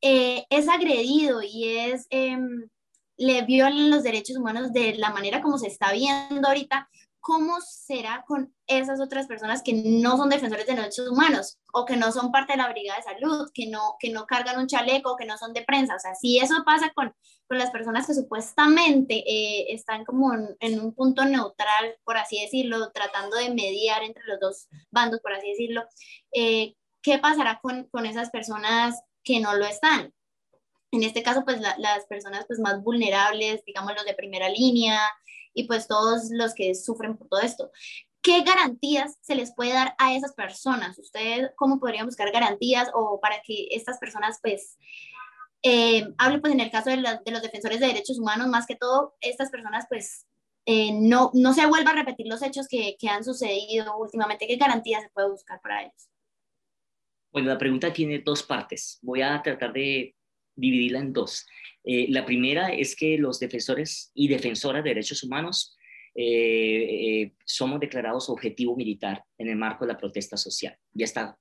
eh, 0.00 0.44
es 0.50 0.68
agredido 0.68 1.40
y 1.40 1.68
es 1.68 2.08
eh, 2.10 2.36
le 3.16 3.42
violan 3.42 3.90
los 3.90 4.02
derechos 4.02 4.36
humanos 4.36 4.72
de 4.72 4.96
la 4.96 5.10
manera 5.10 5.40
como 5.40 5.56
se 5.56 5.68
está 5.68 5.92
viendo 5.92 6.48
ahorita, 6.48 6.90
¿cómo 7.28 7.60
será 7.60 8.24
con 8.26 8.54
esas 8.66 9.02
otras 9.02 9.26
personas 9.26 9.62
que 9.62 9.74
no 9.74 10.16
son 10.16 10.30
defensores 10.30 10.66
de 10.66 10.74
derechos 10.74 11.10
humanos 11.10 11.58
o 11.74 11.84
que 11.84 11.94
no 11.94 12.10
son 12.10 12.32
parte 12.32 12.54
de 12.54 12.56
la 12.56 12.70
brigada 12.70 12.96
de 12.96 13.04
salud, 13.04 13.50
que 13.52 13.66
no, 13.66 13.96
que 14.00 14.08
no 14.08 14.24
cargan 14.24 14.58
un 14.58 14.66
chaleco, 14.66 15.14
que 15.14 15.26
no 15.26 15.36
son 15.36 15.52
de 15.52 15.60
prensa? 15.60 15.96
O 15.96 15.98
sea, 15.98 16.14
si 16.14 16.38
eso 16.38 16.54
pasa 16.64 16.90
con, 16.94 17.14
con 17.46 17.58
las 17.58 17.70
personas 17.70 18.06
que 18.06 18.14
supuestamente 18.14 19.24
eh, 19.26 19.74
están 19.74 20.06
como 20.06 20.32
en, 20.58 20.80
un 20.80 20.94
punto 20.94 21.26
neutral, 21.26 21.98
por 22.02 22.16
así 22.16 22.40
decirlo, 22.40 22.92
tratando 22.92 23.36
de 23.36 23.50
mediar 23.50 24.02
entre 24.04 24.24
los 24.24 24.40
dos 24.40 24.68
bandos, 24.90 25.20
por 25.20 25.34
así 25.34 25.50
decirlo, 25.50 25.84
eh, 26.32 26.76
¿qué 27.02 27.18
pasará 27.18 27.60
con, 27.60 27.88
con 27.90 28.06
esas 28.06 28.30
personas 28.30 29.02
que 29.22 29.38
no 29.38 29.54
lo 29.54 29.66
están? 29.66 30.14
En 30.92 31.02
este 31.02 31.22
caso, 31.22 31.44
pues 31.44 31.60
las 31.60 32.06
personas 32.06 32.46
pues, 32.46 32.58
más 32.58 32.82
vulnerables, 32.82 33.62
digamos 33.66 33.92
los 33.94 34.06
de 34.06 34.14
primera 34.14 34.48
línea, 34.48 34.98
y 35.54 35.66
pues 35.66 35.88
todos 35.88 36.30
los 36.30 36.54
que 36.54 36.74
sufren 36.74 37.16
por 37.16 37.28
todo 37.28 37.40
esto. 37.40 37.70
¿Qué 38.20 38.42
garantías 38.42 39.16
se 39.20 39.34
les 39.34 39.54
puede 39.54 39.72
dar 39.72 39.94
a 39.98 40.14
esas 40.14 40.34
personas? 40.34 40.98
¿Ustedes 40.98 41.50
cómo 41.56 41.78
podrían 41.80 42.06
buscar 42.06 42.30
garantías 42.32 42.90
o 42.94 43.20
para 43.20 43.40
que 43.44 43.68
estas 43.70 43.98
personas 43.98 44.38
pues 44.42 44.76
eh, 45.62 46.06
hable 46.18 46.40
pues 46.40 46.52
en 46.52 46.60
el 46.60 46.70
caso 46.70 46.90
de, 46.90 46.98
los 46.98 47.42
defensores 47.42 47.80
de 47.80 47.88
derechos 47.88 48.18
humanos, 48.18 48.48
más 48.48 48.66
que 48.66 48.76
todo, 48.76 49.16
estas 49.20 49.50
personas 49.50 49.86
pues 49.88 50.26
eh, 50.66 50.92
no, 50.92 51.30
no 51.34 51.54
se 51.54 51.66
vuelvan 51.66 51.96
a 51.96 52.02
repetir 52.02 52.26
los 52.26 52.42
hechos 52.42 52.68
que, 52.68 52.96
que, 52.98 53.08
han 53.08 53.24
sucedido 53.24 53.96
últimamente. 53.96 54.46
¿Qué 54.46 54.56
garantías 54.56 55.02
se 55.02 55.10
puede 55.10 55.30
buscar 55.30 55.60
para 55.60 55.82
ellos? 55.82 56.10
Bueno, 57.32 57.48
la 57.48 57.58
pregunta 57.58 57.92
tiene 57.92 58.18
dos 58.18 58.42
partes. 58.42 58.98
Voy 59.02 59.22
a 59.22 59.40
tratar 59.42 59.72
de 59.72 60.14
dividirla 60.58 60.98
en 61.00 61.12
dos. 61.12 61.46
Eh, 61.84 62.06
la 62.10 62.24
primera 62.26 62.68
es 62.68 62.94
que 62.96 63.16
los 63.16 63.38
defensores 63.38 64.10
y 64.14 64.28
defensoras 64.28 64.82
de 64.84 64.90
derechos 64.90 65.22
humanos 65.22 65.76
eh, 66.14 67.22
eh, 67.22 67.34
somos 67.44 67.78
declarados 67.80 68.28
objetivo 68.28 68.74
militar 68.76 69.24
en 69.38 69.48
el 69.48 69.56
marco 69.56 69.86
de 69.86 69.92
la 69.92 69.98
protesta 69.98 70.36
social. 70.36 70.76
Ya 70.92 71.04
está 71.04 71.38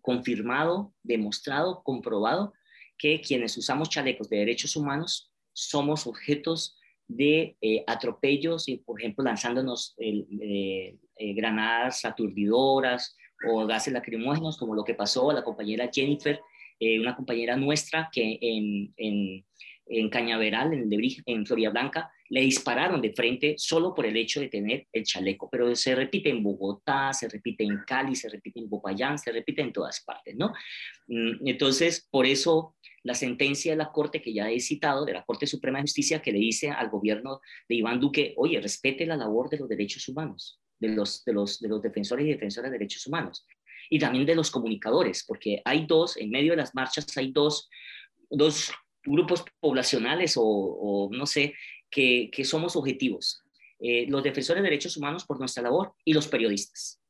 confirmado, 0.00 0.94
demostrado, 1.02 1.82
comprobado 1.82 2.52
que 2.98 3.20
quienes 3.20 3.56
usamos 3.56 3.88
chalecos 3.88 4.28
de 4.28 4.38
derechos 4.38 4.76
humanos 4.76 5.32
somos 5.54 6.06
objetos 6.06 6.78
de 7.08 7.56
atropellos 7.86 8.68
y, 8.68 8.78
por 8.78 9.00
ejemplo, 9.00 9.24
lanzándonos 9.24 9.96
granadas 11.18 12.04
aturdidoras 12.04 13.16
o 13.50 13.66
gases 13.66 13.92
lacrimógenos, 13.92 14.56
como 14.56 14.74
lo 14.74 14.84
que 14.84 14.94
pasó 14.94 15.30
a 15.30 15.34
la 15.34 15.44
compañera 15.44 15.90
Jennifer, 15.92 16.40
una 16.98 17.14
compañera 17.14 17.56
nuestra 17.56 18.10
que 18.12 18.38
en, 18.40 18.92
en 19.86 20.08
Cañaveral, 20.08 20.72
en, 20.72 20.88
en 21.26 21.46
Florida 21.46 21.70
Blanca, 21.70 22.10
le 22.28 22.40
dispararon 22.40 23.02
de 23.02 23.12
frente 23.12 23.56
solo 23.58 23.94
por 23.94 24.06
el 24.06 24.16
hecho 24.16 24.40
de 24.40 24.48
tener 24.48 24.86
el 24.92 25.04
chaleco. 25.04 25.50
Pero 25.50 25.74
se 25.74 25.94
repite 25.94 26.30
en 26.30 26.42
Bogotá, 26.42 27.12
se 27.12 27.28
repite 27.28 27.64
en 27.64 27.80
Cali, 27.86 28.14
se 28.14 28.28
repite 28.28 28.58
en 28.58 28.70
Popayán, 28.70 29.18
se 29.18 29.32
repite 29.32 29.60
en 29.60 29.72
todas 29.72 30.02
partes, 30.02 30.34
¿no? 30.36 30.52
Mm, 31.08 31.46
entonces, 31.46 32.08
por 32.10 32.26
eso 32.26 32.74
la 33.02 33.14
sentencia 33.14 33.72
de 33.72 33.76
la 33.76 33.90
Corte 33.90 34.22
que 34.22 34.32
ya 34.32 34.50
he 34.50 34.60
citado, 34.60 35.04
de 35.04 35.12
la 35.12 35.24
Corte 35.24 35.46
Suprema 35.46 35.78
de 35.78 35.82
Justicia, 35.82 36.22
que 36.22 36.32
le 36.32 36.38
dice 36.38 36.70
al 36.70 36.88
gobierno 36.88 37.40
de 37.68 37.74
Iván 37.74 38.00
Duque, 38.00 38.32
oye, 38.36 38.60
respete 38.60 39.04
la 39.04 39.16
labor 39.16 39.50
de 39.50 39.58
los 39.58 39.68
derechos 39.68 40.08
humanos, 40.08 40.60
de 40.78 40.88
los, 40.88 41.24
de 41.24 41.32
los, 41.32 41.60
de 41.60 41.68
los 41.68 41.82
defensores 41.82 42.24
y 42.24 42.30
defensoras 42.30 42.70
de 42.70 42.78
derechos 42.78 43.06
humanos, 43.06 43.44
y 43.92 43.98
también 43.98 44.24
de 44.24 44.34
los 44.34 44.50
comunicadores, 44.50 45.22
porque 45.22 45.60
hay 45.66 45.84
dos, 45.84 46.16
en 46.16 46.30
medio 46.30 46.52
de 46.52 46.56
las 46.56 46.74
marchas 46.74 47.14
hay 47.18 47.30
dos, 47.30 47.68
dos 48.30 48.72
grupos 49.04 49.44
poblacionales 49.60 50.32
o, 50.38 51.10
no 51.12 51.26
sé, 51.26 51.52
que, 51.90 52.30
somos 52.42 52.74
objetivos. 52.74 53.42
Eh, 53.78 54.06
los 54.08 54.22
defensores 54.22 54.62
de 54.62 54.70
derechos 54.70 54.96
humanos 54.96 55.26
por 55.26 55.38
nuestra 55.38 55.62
labor 55.62 55.92
y 56.06 56.14
los 56.14 56.26
periodistas. 56.26 57.02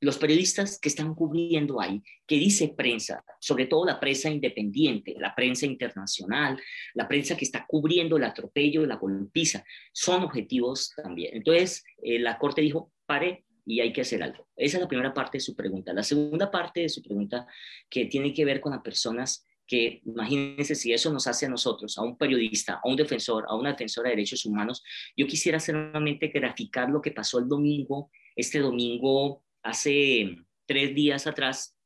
Los 0.00 0.16
periodistas 0.16 0.80
que 0.80 0.88
están 0.88 1.14
cubriendo 1.14 1.78
ahí, 1.78 2.02
que 2.26 2.36
dice 2.36 2.68
prensa, 2.68 3.22
sobre 3.38 3.66
todo 3.66 3.84
la 3.84 4.00
prensa 4.00 4.30
independiente, 4.30 5.16
la 5.18 5.34
prensa 5.34 5.66
internacional, 5.66 6.58
la 6.94 7.06
prensa 7.06 7.36
que 7.36 7.44
está 7.44 7.66
cubriendo 7.68 8.16
el 8.16 8.24
atropello, 8.24 8.86
la 8.86 8.96
golpiza, 8.96 9.62
son 9.92 10.22
objetivos 10.22 10.94
también. 10.96 11.36
Entonces, 11.36 11.84
eh, 12.02 12.18
la 12.18 12.38
Corte 12.38 12.62
dijo, 12.62 12.90
pare 13.04 13.44
y 13.70 13.80
hay 13.80 13.92
que 13.92 14.00
hacer 14.00 14.20
algo. 14.20 14.48
Esa 14.56 14.78
es 14.78 14.82
la 14.82 14.88
primera 14.88 15.14
parte 15.14 15.38
de 15.38 15.42
su 15.42 15.54
pregunta. 15.54 15.92
La 15.92 16.02
segunda 16.02 16.50
parte 16.50 16.80
de 16.80 16.88
su 16.88 17.02
pregunta, 17.02 17.46
que 17.88 18.06
tiene 18.06 18.34
que 18.34 18.44
ver 18.44 18.60
con 18.60 18.72
las 18.72 18.82
personas 18.82 19.46
que 19.64 20.02
imagínense 20.04 20.74
si 20.74 20.92
eso 20.92 21.12
nos 21.12 21.28
hace 21.28 21.46
a 21.46 21.48
nosotros, 21.48 21.96
a 21.96 22.02
un 22.02 22.18
periodista, 22.18 22.80
a 22.82 22.88
un 22.88 22.96
defensor, 22.96 23.44
a 23.46 23.54
una 23.54 23.70
defensora 23.70 24.08
de 24.08 24.16
derechos 24.16 24.44
humanos, 24.44 24.82
yo 25.16 25.28
quisiera 25.28 25.60
solamente 25.60 26.26
graficar 26.26 26.90
lo 26.90 27.00
que 27.00 27.12
pasó 27.12 27.38
el 27.38 27.46
domingo, 27.46 28.10
este 28.34 28.58
domingo 28.58 29.44
hace 29.62 30.36
tres 30.66 30.92
días 30.92 31.28
atrás, 31.28 31.76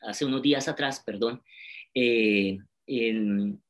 hace 0.00 0.24
unos 0.24 0.40
días 0.40 0.68
atrás, 0.68 1.02
perdón, 1.04 1.42
eh, 1.92 2.56
en, 2.86 3.60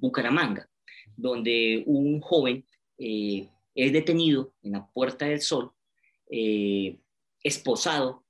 Bucaramanga, 0.00 0.68
donde 1.16 1.84
un 1.86 2.20
joven 2.20 2.66
eh, 2.98 3.48
es 3.76 3.92
detenido 3.92 4.52
en 4.62 4.72
la 4.72 4.90
Puerta 4.92 5.26
del 5.26 5.40
Sol, 5.40 5.70
eh, 6.30 6.98
esposado 7.42 8.26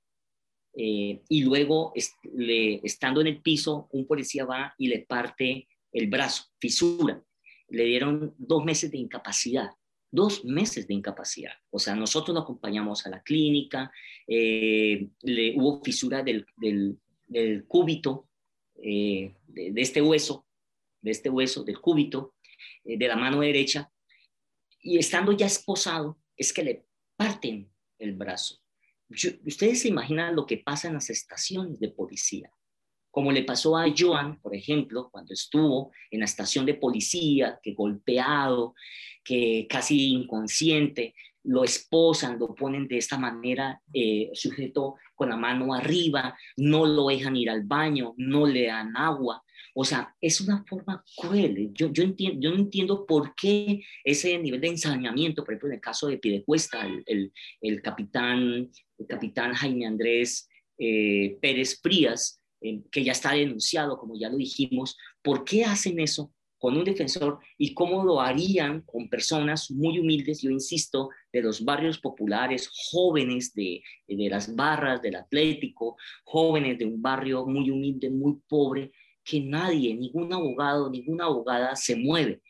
eh, 0.79 1.23
y 1.27 1.41
luego 1.41 1.91
estando 1.95 3.21
en 3.21 3.27
el 3.27 3.41
piso, 3.41 3.89
un 3.91 4.05
policía 4.05 4.45
va 4.45 4.75
y 4.77 4.87
le 4.87 4.99
parte 4.99 5.67
el 5.91 6.07
brazo, 6.07 6.45
fisura. 6.59 7.23
Le 7.69 7.83
dieron 7.85 8.35
dos 8.37 8.63
meses 8.63 8.91
de 8.91 8.99
incapacidad, 8.99 9.71
dos 10.11 10.45
meses 10.45 10.87
de 10.87 10.93
incapacidad. 10.93 11.53
O 11.71 11.79
sea, 11.79 11.95
nosotros 11.95 12.35
lo 12.35 12.41
acompañamos 12.41 13.07
a 13.07 13.09
la 13.09 13.23
clínica, 13.23 13.91
eh, 14.27 15.09
le, 15.23 15.55
hubo 15.57 15.81
fisura 15.83 16.21
del, 16.21 16.45
del, 16.55 17.65
cúbito, 17.67 18.29
eh, 18.75 19.33
de, 19.47 19.71
de, 19.71 19.81
este 19.81 19.99
hueso, 19.99 20.45
de 21.01 21.09
este 21.09 21.31
hueso, 21.31 21.63
del 21.63 21.81
cúbito, 21.81 22.35
de 22.83 23.07
la 23.07 23.17
mano 23.17 23.41
derecha, 23.41 23.91
y 24.79 24.97
estando 24.99 25.31
ya 25.31 25.47
esposado, 25.47 26.19
es 26.37 26.53
que 26.53 26.63
le 26.63 26.85
parten 27.17 27.69
el 27.99 28.13
brazo. 28.13 28.57
Ustedes 29.09 29.81
se 29.81 29.87
imaginan 29.87 30.35
lo 30.35 30.45
que 30.45 30.57
pasa 30.57 30.87
en 30.87 30.95
las 30.95 31.09
estaciones 31.09 31.79
de 31.79 31.89
policía, 31.89 32.51
como 33.09 33.31
le 33.31 33.43
pasó 33.43 33.77
a 33.77 33.85
Joan, 33.97 34.39
por 34.41 34.53
ejemplo, 34.53 35.09
cuando 35.11 35.33
estuvo 35.33 35.91
en 36.11 36.19
la 36.19 36.25
estación 36.25 36.65
de 36.65 36.75
policía, 36.75 37.59
que 37.63 37.73
golpeado, 37.73 38.75
que 39.23 39.65
casi 39.69 40.09
inconsciente, 40.09 41.15
lo 41.43 41.63
esposan, 41.63 42.37
lo 42.37 42.53
ponen 42.53 42.87
de 42.87 42.97
esta 42.97 43.17
manera, 43.17 43.81
eh, 43.93 44.29
sujeto 44.33 44.95
con 45.17 45.29
la 45.29 45.35
mano 45.35 45.73
arriba, 45.73 46.37
no 46.55 46.85
lo 46.85 47.07
dejan 47.07 47.35
ir 47.35 47.49
al 47.49 47.63
baño, 47.63 48.13
no 48.17 48.45
le 48.45 48.67
dan 48.67 48.95
agua. 48.95 49.43
O 49.73 49.83
sea, 49.83 50.15
es 50.21 50.39
una 50.39 50.63
forma 50.63 51.03
cruel. 51.17 51.71
Yo, 51.73 51.91
yo, 51.91 52.03
yo 52.15 52.51
no 52.51 52.55
entiendo 52.55 53.05
por 53.05 53.35
qué 53.35 53.81
ese 54.03 54.37
nivel 54.37 54.61
de 54.61 54.69
ensañamiento, 54.69 55.43
por 55.43 55.53
ejemplo, 55.53 55.69
en 55.69 55.75
el 55.75 55.81
caso 55.81 56.07
de 56.07 56.17
Piedecuesta, 56.17 56.85
el, 56.85 57.03
el, 57.05 57.33
el 57.61 57.81
capitán, 57.81 58.69
el 58.97 59.07
capitán 59.07 59.53
Jaime 59.53 59.85
Andrés 59.85 60.47
eh, 60.77 61.37
Pérez 61.41 61.79
Frías, 61.81 62.39
eh, 62.61 62.81
que 62.91 63.03
ya 63.03 63.11
está 63.11 63.33
denunciado, 63.33 63.97
como 63.97 64.15
ya 64.17 64.29
lo 64.29 64.37
dijimos, 64.37 64.97
¿por 65.23 65.43
qué 65.43 65.65
hacen 65.65 65.99
eso 65.99 66.31
con 66.57 66.75
un 66.75 66.83
defensor 66.83 67.39
y 67.57 67.73
cómo 67.73 68.03
lo 68.03 68.19
harían 68.19 68.81
con 68.81 69.09
personas 69.09 69.69
muy 69.71 69.99
humildes, 69.99 70.41
yo 70.41 70.49
insisto, 70.49 71.09
de 71.31 71.41
los 71.41 71.63
barrios 71.63 71.99
populares, 71.99 72.69
jóvenes 72.91 73.53
de, 73.53 73.81
de 74.07 74.29
las 74.29 74.55
barras, 74.55 75.01
del 75.01 75.15
Atlético, 75.15 75.97
jóvenes 76.23 76.77
de 76.77 76.85
un 76.85 77.01
barrio 77.01 77.45
muy 77.45 77.69
humilde, 77.69 78.09
muy 78.09 78.37
pobre, 78.47 78.91
que 79.23 79.41
nadie, 79.41 79.93
ningún 79.93 80.31
abogado, 80.33 80.89
ninguna 80.89 81.25
abogada 81.25 81.75
se 81.75 81.95
mueve. 81.95 82.41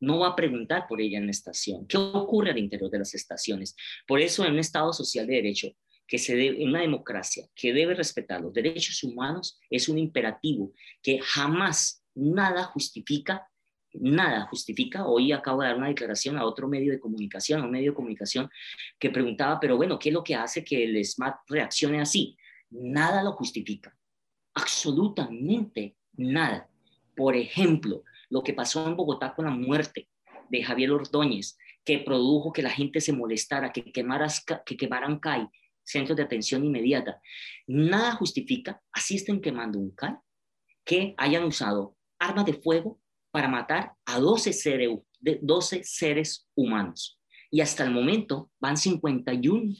No 0.00 0.18
va 0.18 0.28
a 0.28 0.36
preguntar 0.36 0.86
por 0.88 1.00
ella 1.00 1.18
en 1.18 1.26
la 1.26 1.30
estación. 1.30 1.86
¿Qué 1.86 1.96
ocurre 1.96 2.50
al 2.50 2.58
interior 2.58 2.90
de 2.90 2.98
las 2.98 3.14
estaciones? 3.14 3.74
Por 4.06 4.20
eso, 4.20 4.44
en 4.44 4.52
un 4.52 4.58
Estado 4.58 4.92
social 4.92 5.26
de 5.26 5.36
derecho, 5.36 5.68
que 6.06 6.18
se 6.18 6.36
debe, 6.36 6.62
en 6.62 6.68
una 6.68 6.80
democracia 6.80 7.46
que 7.54 7.72
debe 7.72 7.94
respetar 7.94 8.40
los 8.40 8.52
derechos 8.52 9.02
humanos, 9.02 9.58
es 9.70 9.88
un 9.88 9.98
imperativo 9.98 10.72
que 11.02 11.20
jamás 11.20 12.04
nada 12.14 12.64
justifica 12.64 13.48
nada 13.94 14.46
justifica. 14.46 15.06
Hoy 15.06 15.32
acabo 15.32 15.62
de 15.62 15.68
dar 15.68 15.76
una 15.76 15.88
declaración 15.88 16.36
a 16.36 16.44
otro 16.44 16.68
medio 16.68 16.92
de 16.92 17.00
comunicación, 17.00 17.60
a 17.60 17.64
un 17.64 17.70
medio 17.70 17.92
de 17.92 17.96
comunicación, 17.96 18.50
que 18.98 19.10
preguntaba, 19.10 19.58
pero 19.60 19.76
bueno, 19.76 19.98
¿qué 19.98 20.10
es 20.10 20.12
lo 20.12 20.24
que 20.24 20.34
hace 20.34 20.64
que 20.64 20.84
el 20.84 21.04
SMAT 21.04 21.36
reaccione 21.48 22.00
así? 22.00 22.36
Nada 22.70 23.22
lo 23.22 23.32
justifica. 23.32 23.96
Absolutamente 24.54 25.96
nada. 26.12 26.68
Por 27.16 27.36
ejemplo, 27.36 28.02
lo 28.28 28.42
que 28.42 28.54
pasó 28.54 28.86
en 28.86 28.96
Bogotá 28.96 29.34
con 29.34 29.44
la 29.44 29.50
muerte 29.52 30.08
de 30.48 30.62
Javier 30.62 30.90
Ordóñez, 30.90 31.56
que 31.84 31.98
produjo 31.98 32.52
que 32.52 32.62
la 32.62 32.70
gente 32.70 33.00
se 33.00 33.12
molestara, 33.12 33.72
que, 33.72 33.92
quemaras, 33.92 34.44
que 34.64 34.76
quemaran 34.76 35.18
CAI, 35.18 35.48
centros 35.82 36.16
de 36.16 36.22
atención 36.22 36.64
inmediata. 36.64 37.20
Nada 37.66 38.12
justifica, 38.12 38.80
así 38.92 39.16
estén 39.16 39.40
quemando 39.40 39.78
un 39.78 39.90
CAI, 39.90 40.16
que 40.84 41.14
hayan 41.16 41.44
usado 41.44 41.96
armas 42.18 42.46
de 42.46 42.54
fuego 42.54 43.00
para 43.34 43.48
matar 43.48 43.94
a 44.06 44.20
12 44.20 44.52
seres, 44.52 44.90
12 45.20 45.82
seres 45.82 46.46
humanos. 46.54 47.18
Y 47.50 47.62
hasta 47.62 47.82
el 47.82 47.90
momento 47.90 48.52
van 48.60 48.76
51 48.76 49.74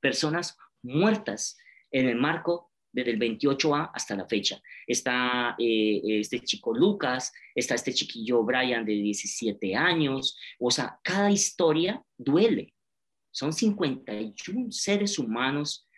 personas 0.00 0.54
muertas 0.82 1.56
en 1.90 2.10
el 2.10 2.16
marco 2.16 2.72
desde 2.92 3.12
el 3.12 3.18
28A 3.18 3.90
hasta 3.94 4.14
la 4.14 4.26
fecha. 4.26 4.60
Está 4.86 5.56
eh, 5.58 6.02
este 6.04 6.40
chico 6.40 6.74
Lucas, 6.74 7.32
está 7.54 7.74
este 7.74 7.94
chiquillo 7.94 8.44
Brian 8.44 8.84
de 8.84 8.92
17 8.92 9.74
años, 9.74 10.38
o 10.58 10.70
sea, 10.70 10.98
cada 11.02 11.30
historia 11.30 12.02
duele. 12.18 12.74
Son 13.30 13.54
51 13.54 14.70
seres 14.72 15.18
humanos 15.18 15.88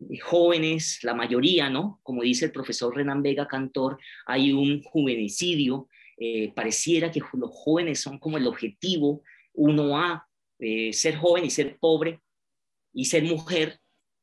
eh, 0.00 0.18
jóvenes, 0.18 0.98
la 1.02 1.14
mayoría, 1.14 1.70
¿no? 1.70 1.98
Como 2.02 2.20
dice 2.20 2.44
el 2.44 2.52
profesor 2.52 2.94
Renan 2.94 3.22
Vega 3.22 3.48
Cantor, 3.48 3.98
hay 4.26 4.52
un 4.52 4.82
juvenicidio, 4.82 5.88
eh, 6.16 6.52
pareciera 6.54 7.10
que 7.10 7.20
los 7.20 7.50
jóvenes 7.50 8.00
son 8.00 8.18
como 8.18 8.38
el 8.38 8.46
objetivo, 8.46 9.22
uno 9.54 9.98
a 9.98 10.26
ser 10.90 11.16
joven 11.16 11.44
y 11.44 11.50
ser 11.50 11.76
pobre 11.78 12.22
y 12.96 13.04
ser 13.04 13.24
mujer, 13.24 13.78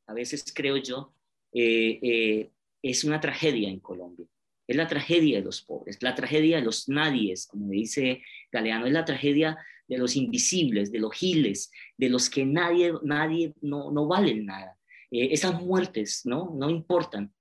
a 0.06 0.14
veces 0.14 0.44
creo 0.52 0.76
yo, 0.76 1.14
eh, 1.52 2.00
eh, 2.02 2.50
es 2.82 3.04
una 3.04 3.20
tragedia 3.20 3.70
en 3.70 3.78
Colombia. 3.78 4.26
Es 4.66 4.76
la 4.76 4.88
tragedia 4.88 5.38
de 5.38 5.44
los 5.44 5.62
pobres, 5.62 6.02
la 6.02 6.14
tragedia 6.14 6.56
de 6.56 6.62
los 6.62 6.88
nadies, 6.88 7.46
como 7.46 7.70
dice 7.70 8.22
Galeano, 8.50 8.86
es 8.86 8.92
la 8.92 9.04
tragedia 9.04 9.56
de 9.86 9.98
los 9.98 10.16
invisibles, 10.16 10.90
de 10.90 10.98
los 10.98 11.12
giles, 11.12 11.70
de 11.96 12.08
los 12.08 12.28
que 12.30 12.44
nadie, 12.44 12.92
nadie 13.02 13.54
no, 13.60 13.92
no 13.92 14.08
valen 14.08 14.46
nada. 14.46 14.76
Eh, 15.10 15.28
esas 15.32 15.60
muertes 15.62 16.22
no, 16.24 16.52
no 16.56 16.70
importan. 16.70 17.32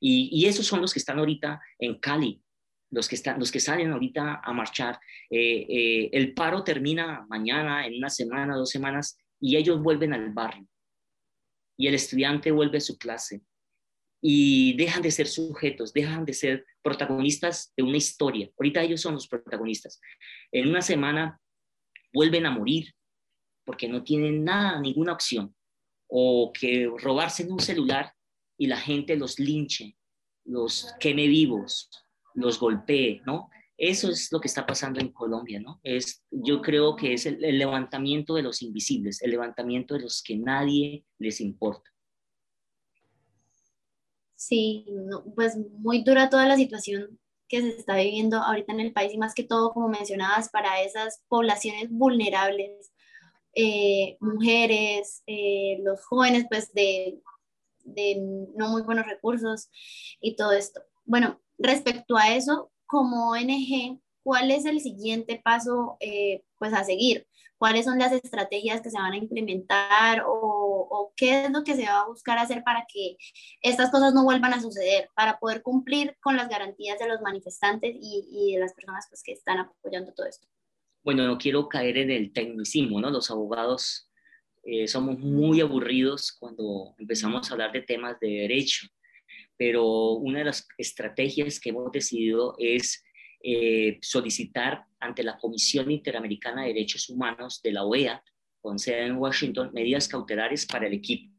Y, 0.00 0.46
esos 0.46 0.66
son 0.66 0.80
los 0.80 0.92
que 0.92 0.98
están 0.98 1.18
ahorita 1.18 1.60
en 1.78 1.98
Cali, 1.98 2.42
los 2.90 3.08
que, 3.08 3.14
están, 3.14 3.38
los 3.38 3.50
que 3.52 3.60
salen 3.60 3.92
ahorita 3.92 4.40
a 4.42 4.52
marchar. 4.52 4.98
el 5.30 6.34
paro 6.34 6.64
termina 6.64 7.26
mañana, 7.28 7.86
en 7.86 7.96
una 7.96 8.10
semana, 8.10 8.56
dos 8.56 8.70
semanas, 8.70 9.16
y 9.40 9.56
ellos 9.56 9.80
vuelven 9.82 10.12
al 10.12 10.32
barrio. 10.32 10.66
Y 11.78 11.86
el 11.86 11.94
estudiante 11.94 12.50
vuelve 12.50 12.78
a 12.78 12.82
su 12.82 12.98
clase 12.98 13.42
y 14.22 14.76
dejan 14.76 15.02
de 15.02 15.10
ser 15.10 15.26
sujetos, 15.26 15.92
dejan 15.92 16.24
de 16.24 16.34
ser 16.34 16.66
protagonistas 16.82 17.72
de 17.76 17.82
una 17.82 17.96
historia. 17.96 18.50
Ahorita 18.58 18.82
ellos 18.82 19.00
son 19.00 19.14
los 19.14 19.26
protagonistas. 19.26 20.00
En 20.52 20.68
una 20.68 20.82
semana 20.82 21.40
vuelven 22.12 22.44
a 22.46 22.50
morir 22.50 22.92
porque 23.64 23.88
no 23.88 24.02
tienen 24.02 24.44
nada, 24.44 24.80
ninguna 24.80 25.12
opción. 25.12 25.54
O 26.08 26.52
que 26.52 26.90
robarse 26.98 27.44
en 27.44 27.52
un 27.52 27.60
celular 27.60 28.12
y 28.58 28.66
la 28.66 28.76
gente 28.76 29.16
los 29.16 29.38
linche, 29.38 29.96
los 30.44 30.92
queme 30.98 31.28
vivos, 31.28 31.88
los 32.34 32.58
golpee, 32.58 33.22
¿no? 33.26 33.50
Eso 33.76 34.10
es 34.10 34.30
lo 34.30 34.40
que 34.40 34.48
está 34.48 34.66
pasando 34.66 35.00
en 35.00 35.10
Colombia, 35.10 35.58
¿no? 35.58 35.80
Es, 35.82 36.22
yo 36.30 36.60
creo 36.60 36.96
que 36.96 37.14
es 37.14 37.24
el 37.24 37.58
levantamiento 37.58 38.34
de 38.34 38.42
los 38.42 38.60
invisibles, 38.60 39.22
el 39.22 39.30
levantamiento 39.30 39.94
de 39.94 40.00
los 40.00 40.22
que 40.22 40.36
nadie 40.36 41.06
les 41.18 41.40
importa. 41.40 41.90
Sí, 44.40 44.86
pues 45.34 45.58
muy 45.78 46.02
dura 46.02 46.30
toda 46.30 46.46
la 46.46 46.56
situación 46.56 47.18
que 47.46 47.60
se 47.60 47.68
está 47.70 47.96
viviendo 47.96 48.38
ahorita 48.38 48.72
en 48.72 48.80
el 48.80 48.92
país 48.92 49.12
y 49.12 49.18
más 49.18 49.34
que 49.34 49.44
todo, 49.44 49.72
como 49.72 49.88
mencionabas, 49.88 50.48
para 50.50 50.80
esas 50.82 51.22
poblaciones 51.28 51.90
vulnerables, 51.90 52.92
eh, 53.54 54.16
mujeres, 54.20 55.22
eh, 55.26 55.80
los 55.82 56.02
jóvenes, 56.06 56.46
pues 56.48 56.72
de, 56.72 57.20
de 57.84 58.16
no 58.56 58.70
muy 58.70 58.82
buenos 58.82 59.04
recursos 59.04 59.68
y 60.20 60.36
todo 60.36 60.52
esto. 60.52 60.80
Bueno, 61.04 61.40
respecto 61.60 62.16
a 62.16 62.34
eso, 62.34 62.72
como 62.86 63.30
ONG, 63.30 64.00
¿cuál 64.22 64.50
es 64.50 64.64
el 64.64 64.80
siguiente 64.80 65.40
paso 65.42 65.96
eh, 66.00 66.42
pues 66.58 66.72
a 66.72 66.84
seguir? 66.84 67.26
¿Cuáles 67.58 67.84
son 67.84 67.98
las 67.98 68.12
estrategias 68.12 68.80
que 68.80 68.90
se 68.90 68.98
van 68.98 69.12
a 69.12 69.18
implementar 69.18 70.24
o 70.26 70.70
qué 71.20 71.44
es 71.44 71.50
lo 71.50 71.62
que 71.64 71.76
se 71.76 71.84
va 71.84 72.00
a 72.00 72.06
buscar 72.06 72.38
hacer 72.38 72.64
para 72.64 72.86
que 72.92 73.18
estas 73.60 73.90
cosas 73.90 74.14
no 74.14 74.24
vuelvan 74.24 74.54
a 74.54 74.60
suceder, 74.60 75.10
para 75.14 75.38
poder 75.38 75.60
cumplir 75.62 76.16
con 76.20 76.34
las 76.34 76.48
garantías 76.48 76.98
de 76.98 77.06
los 77.06 77.20
manifestantes 77.20 77.94
y, 78.00 78.54
de 78.54 78.58
las 78.58 78.72
personas 78.72 79.06
pues, 79.10 79.22
que 79.22 79.32
están 79.32 79.58
apoyando 79.58 80.14
todo 80.14 80.26
esto. 80.26 80.48
Bueno, 81.04 81.26
no 81.26 81.36
quiero 81.36 81.68
caer 81.68 81.98
en 81.98 82.10
el 82.10 82.32
tecnicismo, 82.32 83.00
¿no? 83.00 83.10
Los 83.10 83.30
abogados 83.30 84.10
eh, 84.62 84.88
somos 84.88 85.18
muy 85.18 85.60
aburridos 85.60 86.32
cuando 86.32 86.94
empezamos 86.98 87.50
a 87.50 87.52
hablar 87.52 87.72
de 87.72 87.82
temas 87.82 88.18
de 88.18 88.28
derecho, 88.28 88.86
pero 89.60 90.12
una 90.12 90.38
de 90.38 90.46
las 90.46 90.66
estrategias 90.78 91.60
que 91.60 91.68
hemos 91.68 91.92
decidido 91.92 92.54
es 92.58 93.04
eh, 93.42 93.98
solicitar 94.00 94.86
ante 94.98 95.22
la 95.22 95.36
Comisión 95.36 95.90
Interamericana 95.90 96.62
de 96.62 96.68
Derechos 96.68 97.10
Humanos 97.10 97.60
de 97.62 97.72
la 97.72 97.84
OEA 97.84 98.24
con 98.62 98.78
sede 98.78 99.04
en 99.04 99.16
Washington, 99.16 99.70
medidas 99.74 100.08
cautelares 100.08 100.64
para 100.64 100.86
el 100.86 100.94
equipo. 100.94 101.30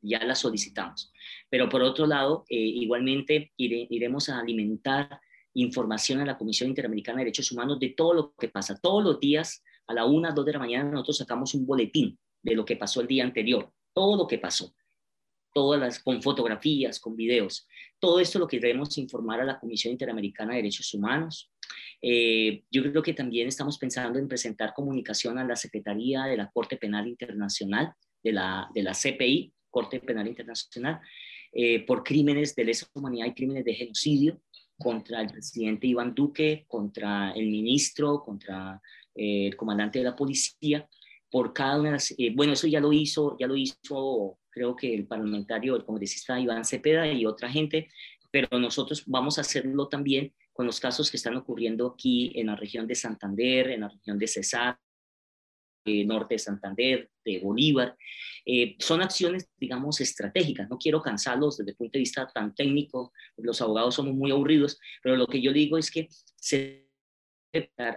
Ya 0.00 0.22
las 0.22 0.38
solicitamos. 0.38 1.12
Pero 1.50 1.68
por 1.68 1.82
otro 1.82 2.06
lado, 2.06 2.44
eh, 2.48 2.54
igualmente 2.56 3.52
iremos 3.56 4.28
a 4.28 4.38
alimentar 4.38 5.20
información 5.54 6.20
a 6.20 6.24
la 6.24 6.38
Comisión 6.38 6.68
Interamericana 6.68 7.18
de 7.18 7.24
Derechos 7.24 7.50
Humanos 7.50 7.80
de 7.80 7.88
todo 7.88 8.14
lo 8.14 8.34
que 8.36 8.48
pasa. 8.48 8.78
Todos 8.80 9.02
los 9.02 9.18
días, 9.18 9.64
a 9.88 9.92
la 9.92 10.04
una, 10.04 10.30
dos 10.30 10.46
de 10.46 10.52
la 10.52 10.60
mañana, 10.60 10.88
nosotros 10.88 11.16
sacamos 11.16 11.52
un 11.52 11.66
boletín 11.66 12.16
de 12.40 12.54
lo 12.54 12.64
que 12.64 12.76
pasó 12.76 13.00
el 13.00 13.08
día 13.08 13.24
anterior, 13.24 13.72
todo 13.92 14.16
lo 14.16 14.28
que 14.28 14.38
pasó, 14.38 14.72
todas 15.56 15.80
las, 15.80 16.00
con 16.00 16.20
fotografías, 16.20 17.00
con 17.00 17.16
videos. 17.16 17.66
Todo 17.98 18.20
esto 18.20 18.38
lo 18.38 18.46
que 18.46 18.60
debemos 18.60 18.98
informar 18.98 19.40
a 19.40 19.44
la 19.44 19.58
Comisión 19.58 19.90
Interamericana 19.90 20.50
de 20.50 20.58
Derechos 20.58 20.92
Humanos, 20.92 21.50
eh, 22.02 22.64
yo 22.70 22.82
creo 22.82 23.02
que 23.02 23.14
también 23.14 23.48
estamos 23.48 23.78
pensando 23.78 24.18
en 24.18 24.28
presentar 24.28 24.74
comunicación 24.74 25.38
a 25.38 25.44
la 25.46 25.56
Secretaría 25.56 26.24
de 26.24 26.36
la 26.36 26.50
Corte 26.50 26.76
Penal 26.76 27.08
Internacional, 27.08 27.94
de 28.22 28.32
la, 28.32 28.68
de 28.74 28.82
la 28.82 28.92
CPI, 28.92 29.50
Corte 29.70 29.98
Penal 30.00 30.28
Internacional, 30.28 31.00
eh, 31.54 31.86
por 31.86 32.02
crímenes 32.02 32.54
de 32.54 32.64
lesa 32.66 32.86
humanidad 32.92 33.24
y 33.24 33.32
crímenes 33.32 33.64
de 33.64 33.72
genocidio 33.76 34.42
contra 34.76 35.22
el 35.22 35.28
presidente 35.28 35.86
Iván 35.86 36.14
Duque, 36.14 36.66
contra 36.68 37.30
el 37.30 37.46
ministro, 37.46 38.22
contra 38.22 38.78
eh, 39.14 39.46
el 39.46 39.56
comandante 39.56 40.00
de 40.00 40.04
la 40.04 40.14
policía, 40.14 40.86
por 41.30 41.54
cada 41.54 41.80
una 41.80 41.88
de 41.88 41.92
las, 41.92 42.14
bueno, 42.34 42.52
eso 42.52 42.66
ya 42.66 42.78
lo 42.78 42.92
hizo, 42.92 43.38
ya 43.40 43.46
lo 43.46 43.56
hizo 43.56 44.38
creo 44.56 44.74
que 44.74 44.94
el 44.94 45.06
parlamentario, 45.06 45.76
el 45.76 45.84
congresista 45.84 46.40
Iván 46.40 46.64
Cepeda 46.64 47.06
y 47.12 47.26
otra 47.26 47.50
gente, 47.50 47.88
pero 48.30 48.58
nosotros 48.58 49.04
vamos 49.06 49.36
a 49.36 49.42
hacerlo 49.42 49.88
también 49.88 50.32
con 50.54 50.64
los 50.64 50.80
casos 50.80 51.10
que 51.10 51.18
están 51.18 51.36
ocurriendo 51.36 51.88
aquí 51.88 52.32
en 52.34 52.46
la 52.46 52.56
región 52.56 52.86
de 52.86 52.94
Santander, 52.94 53.68
en 53.68 53.82
la 53.82 53.90
región 53.90 54.18
de 54.18 54.26
Cesar, 54.26 54.78
eh, 55.84 56.06
norte 56.06 56.36
de 56.36 56.38
Santander, 56.38 57.10
de 57.22 57.38
Bolívar. 57.40 57.98
Eh, 58.46 58.76
son 58.78 59.02
acciones, 59.02 59.46
digamos, 59.58 60.00
estratégicas. 60.00 60.70
No 60.70 60.78
quiero 60.78 61.02
cansarlos 61.02 61.58
desde 61.58 61.72
el 61.72 61.76
punto 61.76 61.92
de 61.92 62.00
vista 62.00 62.26
tan 62.26 62.54
técnico, 62.54 63.12
los 63.36 63.60
abogados 63.60 63.94
somos 63.94 64.14
muy 64.14 64.30
aburridos, 64.30 64.80
pero 65.02 65.16
lo 65.16 65.26
que 65.26 65.42
yo 65.42 65.52
digo 65.52 65.76
es 65.76 65.90
que 65.90 66.08
se 66.36 66.86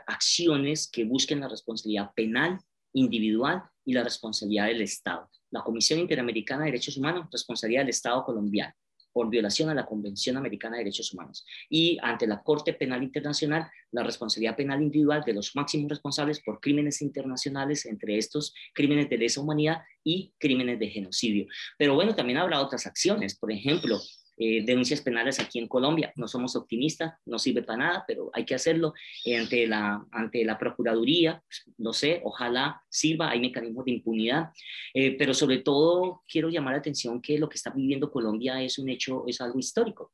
acciones 0.08 0.90
que 0.90 1.04
busquen 1.04 1.42
la 1.42 1.50
responsabilidad 1.50 2.12
penal 2.16 2.60
individual 2.94 3.64
y 3.86 3.94
la 3.94 4.04
responsabilidad 4.04 4.68
del 4.68 4.82
Estado. 4.82 5.30
La 5.52 5.62
Comisión 5.62 6.00
Interamericana 6.00 6.66
de 6.66 6.72
Derechos 6.72 6.98
Humanos, 6.98 7.28
responsabilidad 7.32 7.82
del 7.82 7.90
Estado 7.90 8.24
colombiano 8.24 8.74
por 9.12 9.30
violación 9.30 9.70
a 9.70 9.74
la 9.74 9.86
Convención 9.86 10.38
Americana 10.38 10.78
de 10.78 10.84
Derechos 10.84 11.14
Humanos. 11.14 11.46
Y 11.70 11.98
ante 12.02 12.28
la 12.28 12.42
Corte 12.42 12.74
Penal 12.74 13.04
Internacional, 13.04 13.70
la 13.92 14.04
responsabilidad 14.04 14.56
penal 14.56 14.82
individual 14.82 15.24
de 15.26 15.34
los 15.34 15.56
máximos 15.56 15.90
responsables 15.90 16.42
por 16.42 16.60
crímenes 16.60 17.02
internacionales, 17.02 17.86
entre 17.86 18.18
estos 18.18 18.54
crímenes 18.74 19.10
de 19.10 19.18
lesa 19.18 19.42
humanidad 19.42 19.82
y 20.04 20.34
crímenes 20.38 20.80
de 20.80 20.90
genocidio. 20.90 21.48
Pero 21.78 21.96
bueno, 21.96 22.16
también 22.16 22.38
habrá 22.38 22.62
otras 22.62 22.86
acciones. 22.86 23.38
Por 23.38 23.52
ejemplo, 23.52 24.00
eh, 24.42 24.64
denuncias 24.64 25.02
penales 25.02 25.38
aquí 25.42 25.60
en 25.60 25.68
Colombia. 25.68 26.14
No 26.16 26.26
somos 26.26 26.56
optimistas, 26.56 27.14
no 27.26 27.38
sirve 27.38 27.62
para 27.62 27.80
nada, 27.80 28.06
pero 28.08 28.32
hay 28.34 28.46
que 28.46 28.56
hacerlo 28.56 28.94
ante, 29.38 29.68
la, 29.68 30.06
ante 30.12 30.46
la 30.46 30.58
Procuraduría, 30.58 31.44
no 31.78 31.92
sé, 31.92 32.22
ojalá 32.24 32.82
sirva, 32.90 33.32
hay 33.32 33.42
mecanismos 33.42 33.84
de 33.84 33.92
impunidad, 33.92 34.52
eh, 34.94 35.18
pero 35.18 35.34
sobre 35.34 35.58
todo 35.58 36.24
quiero 36.26 36.48
llamar 36.48 36.74
la 36.74 36.80
atención 36.80 37.22
que 37.22 37.38
lo 37.38 37.50
que 37.50 37.58
está 37.58 37.70
viviendo 37.70 38.10
Colombia 38.10 38.64
es 38.64 38.80
un 38.80 38.88
hecho, 38.88 39.26
es 39.28 39.42
algo 39.42 39.60
histórico. 39.60 40.14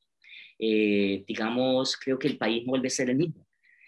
Eh, 0.58 1.24
digamos, 1.28 1.96
creo 1.96 2.18
que 2.18 2.26
el 2.26 2.36
país 2.36 2.66
vuelve 2.66 2.88
a 2.88 2.90
ser 2.90 3.10
el 3.10 3.16
mismo. 3.18 3.46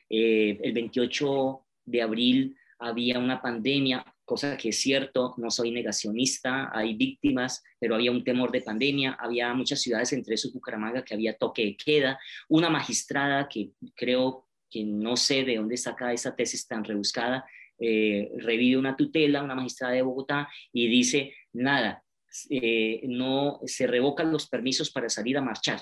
el 0.08 0.72
28 0.72 1.66
de 1.84 2.02
abril 2.02 2.56
había 2.78 3.18
una 3.18 3.42
pandemia, 3.42 4.04
cosa 4.28 4.58
que 4.58 4.68
es 4.68 4.78
cierto, 4.78 5.34
no 5.38 5.50
soy 5.50 5.72
negacionista, 5.72 6.70
hay 6.72 6.94
víctimas, 6.94 7.64
pero 7.80 7.94
había 7.94 8.12
un 8.12 8.22
temor 8.22 8.52
de 8.52 8.60
pandemia, 8.60 9.16
había 9.18 9.52
muchas 9.54 9.80
ciudades, 9.80 10.12
entre 10.12 10.34
eso 10.34 10.52
Bucaramanga, 10.52 11.02
que 11.02 11.14
había 11.14 11.36
toque 11.36 11.64
de 11.64 11.76
queda, 11.76 12.20
una 12.48 12.68
magistrada 12.68 13.48
que 13.48 13.70
creo 13.96 14.46
que 14.70 14.84
no 14.84 15.16
sé 15.16 15.44
de 15.44 15.56
dónde 15.56 15.78
saca 15.78 16.12
esa 16.12 16.36
tesis 16.36 16.68
tan 16.68 16.84
rebuscada, 16.84 17.46
eh, 17.80 18.30
revive 18.36 18.76
una 18.76 18.96
tutela, 18.96 19.42
una 19.42 19.54
magistrada 19.54 19.94
de 19.94 20.02
Bogotá, 20.02 20.48
y 20.72 20.88
dice, 20.88 21.32
nada, 21.54 22.04
eh, 22.50 23.00
no 23.04 23.60
se 23.64 23.86
revocan 23.86 24.30
los 24.30 24.46
permisos 24.46 24.90
para 24.90 25.08
salir 25.08 25.38
a 25.38 25.42
marchar. 25.42 25.80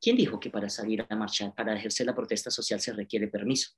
¿Quién 0.00 0.16
dijo 0.16 0.38
que 0.38 0.50
para 0.50 0.68
salir 0.68 1.04
a 1.08 1.16
marchar, 1.16 1.54
para 1.54 1.74
ejercer 1.74 2.06
la 2.06 2.14
protesta 2.14 2.50
social 2.50 2.78
se 2.78 2.92
requiere 2.92 3.26
permiso? 3.28 3.70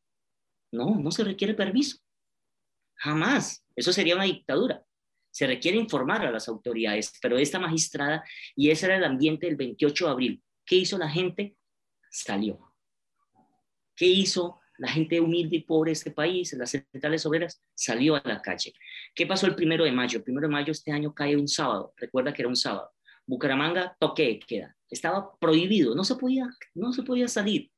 No, 0.72 0.96
no 0.96 1.12
se 1.12 1.22
requiere 1.22 1.54
permiso 1.54 1.98
Jamás. 3.00 3.64
Eso 3.74 3.92
sería 3.92 4.14
una 4.14 4.24
dictadura. 4.24 4.84
Se 5.30 5.46
requiere 5.46 5.78
informar 5.78 6.24
a 6.26 6.30
las 6.30 6.48
autoridades, 6.48 7.12
pero 7.22 7.38
esta 7.38 7.58
magistrada, 7.58 8.22
y 8.54 8.70
ese 8.70 8.86
era 8.86 8.96
el 8.96 9.04
ambiente 9.04 9.46
del 9.46 9.56
28 9.56 10.04
de 10.04 10.10
abril, 10.10 10.42
¿qué 10.66 10.76
hizo 10.76 10.98
la 10.98 11.08
gente? 11.08 11.56
Salió. 12.10 12.58
¿Qué 13.96 14.06
hizo 14.06 14.60
la 14.78 14.88
gente 14.88 15.20
humilde 15.20 15.56
y 15.56 15.62
pobre 15.62 15.90
de 15.90 15.94
este 15.94 16.10
país, 16.10 16.52
las 16.52 16.70
centrales 16.70 17.24
obreras? 17.24 17.62
Salió 17.74 18.16
a 18.16 18.22
la 18.24 18.42
calle. 18.42 18.74
¿Qué 19.14 19.26
pasó 19.26 19.46
el 19.46 19.54
primero 19.54 19.84
de 19.84 19.92
mayo? 19.92 20.18
El 20.18 20.24
primero 20.24 20.48
de 20.48 20.52
mayo 20.52 20.72
este 20.72 20.92
año 20.92 21.14
cae 21.14 21.36
un 21.36 21.48
sábado. 21.48 21.94
Recuerda 21.96 22.34
que 22.34 22.42
era 22.42 22.48
un 22.48 22.56
sábado. 22.56 22.90
Bucaramanga, 23.24 23.96
toque 23.98 24.24
de 24.24 24.38
queda. 24.40 24.76
Estaba 24.90 25.38
prohibido, 25.38 25.94
no 25.94 26.04
se 26.04 26.16
podía, 26.16 26.48
no 26.74 26.92
se 26.92 27.02
podía 27.02 27.28
salir. 27.28 27.70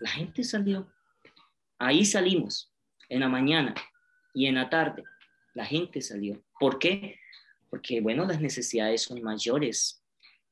La 0.00 0.10
gente 0.10 0.44
salió. 0.44 0.90
Ahí 1.78 2.04
salimos, 2.04 2.72
en 3.08 3.20
la 3.20 3.28
mañana 3.28 3.74
y 4.34 4.46
en 4.46 4.56
la 4.56 4.68
tarde. 4.68 5.04
La 5.54 5.64
gente 5.64 6.00
salió. 6.00 6.42
¿Por 6.58 6.78
qué? 6.78 7.18
Porque, 7.70 8.00
bueno, 8.00 8.24
las 8.24 8.40
necesidades 8.40 9.02
son 9.02 9.22
mayores, 9.22 10.02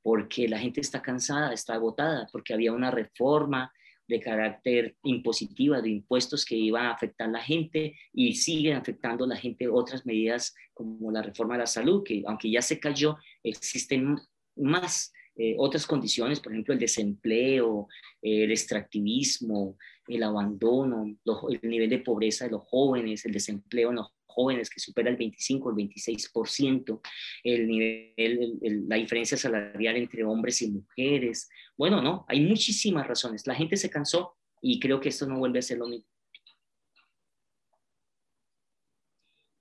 porque 0.02 0.48
la 0.48 0.58
gente 0.58 0.80
está 0.80 1.02
cansada, 1.02 1.52
está 1.52 1.74
agotada, 1.74 2.28
porque 2.32 2.54
había 2.54 2.72
una 2.72 2.90
reforma 2.90 3.72
de 4.10 4.20
carácter 4.20 4.96
impositiva 5.04 5.80
de 5.80 5.90
impuestos 5.90 6.44
que 6.44 6.56
iban 6.56 6.86
a 6.86 6.92
afectar 6.92 7.28
a 7.28 7.32
la 7.32 7.42
gente 7.42 7.96
y 8.12 8.34
siguen 8.34 8.76
afectando 8.76 9.24
a 9.24 9.28
la 9.28 9.36
gente 9.36 9.68
otras 9.68 10.04
medidas 10.04 10.54
como 10.74 11.12
la 11.12 11.22
reforma 11.22 11.54
de 11.54 11.60
la 11.60 11.66
salud, 11.66 12.02
que 12.04 12.22
aunque 12.26 12.50
ya 12.50 12.60
se 12.60 12.80
cayó, 12.80 13.16
existen 13.44 14.16
más 14.56 15.12
eh, 15.36 15.54
otras 15.58 15.86
condiciones, 15.86 16.40
por 16.40 16.52
ejemplo, 16.52 16.74
el 16.74 16.80
desempleo, 16.80 17.88
el 18.20 18.50
extractivismo, 18.50 19.78
el 20.06 20.22
abandono, 20.22 21.04
el 21.04 21.70
nivel 21.70 21.88
de 21.88 22.00
pobreza 22.00 22.44
de 22.44 22.50
los 22.52 22.62
jóvenes, 22.64 23.24
el 23.24 23.32
desempleo 23.32 23.90
en 23.90 23.96
los 23.96 24.08
jóvenes 24.26 24.70
que 24.70 24.80
supera 24.80 25.10
el 25.10 25.16
25, 25.16 25.70
el 25.70 25.76
26%, 25.76 27.00
el 27.44 27.66
nivel, 27.66 28.58
la 28.88 28.96
diferencia 28.96 29.36
salarial 29.36 29.96
entre 29.96 30.24
hombres 30.24 30.62
y 30.62 30.70
mujeres. 30.70 31.48
Bueno, 31.76 32.00
no, 32.02 32.24
hay 32.28 32.40
muchísimas 32.40 33.06
razones. 33.06 33.46
La 33.46 33.54
gente 33.54 33.76
se 33.76 33.90
cansó 33.90 34.36
y 34.60 34.78
creo 34.78 35.00
que 35.00 35.08
esto 35.08 35.26
no 35.26 35.38
vuelve 35.38 35.58
a 35.58 35.62
ser 35.62 35.78
lo 35.78 35.88
mismo. 35.88 36.06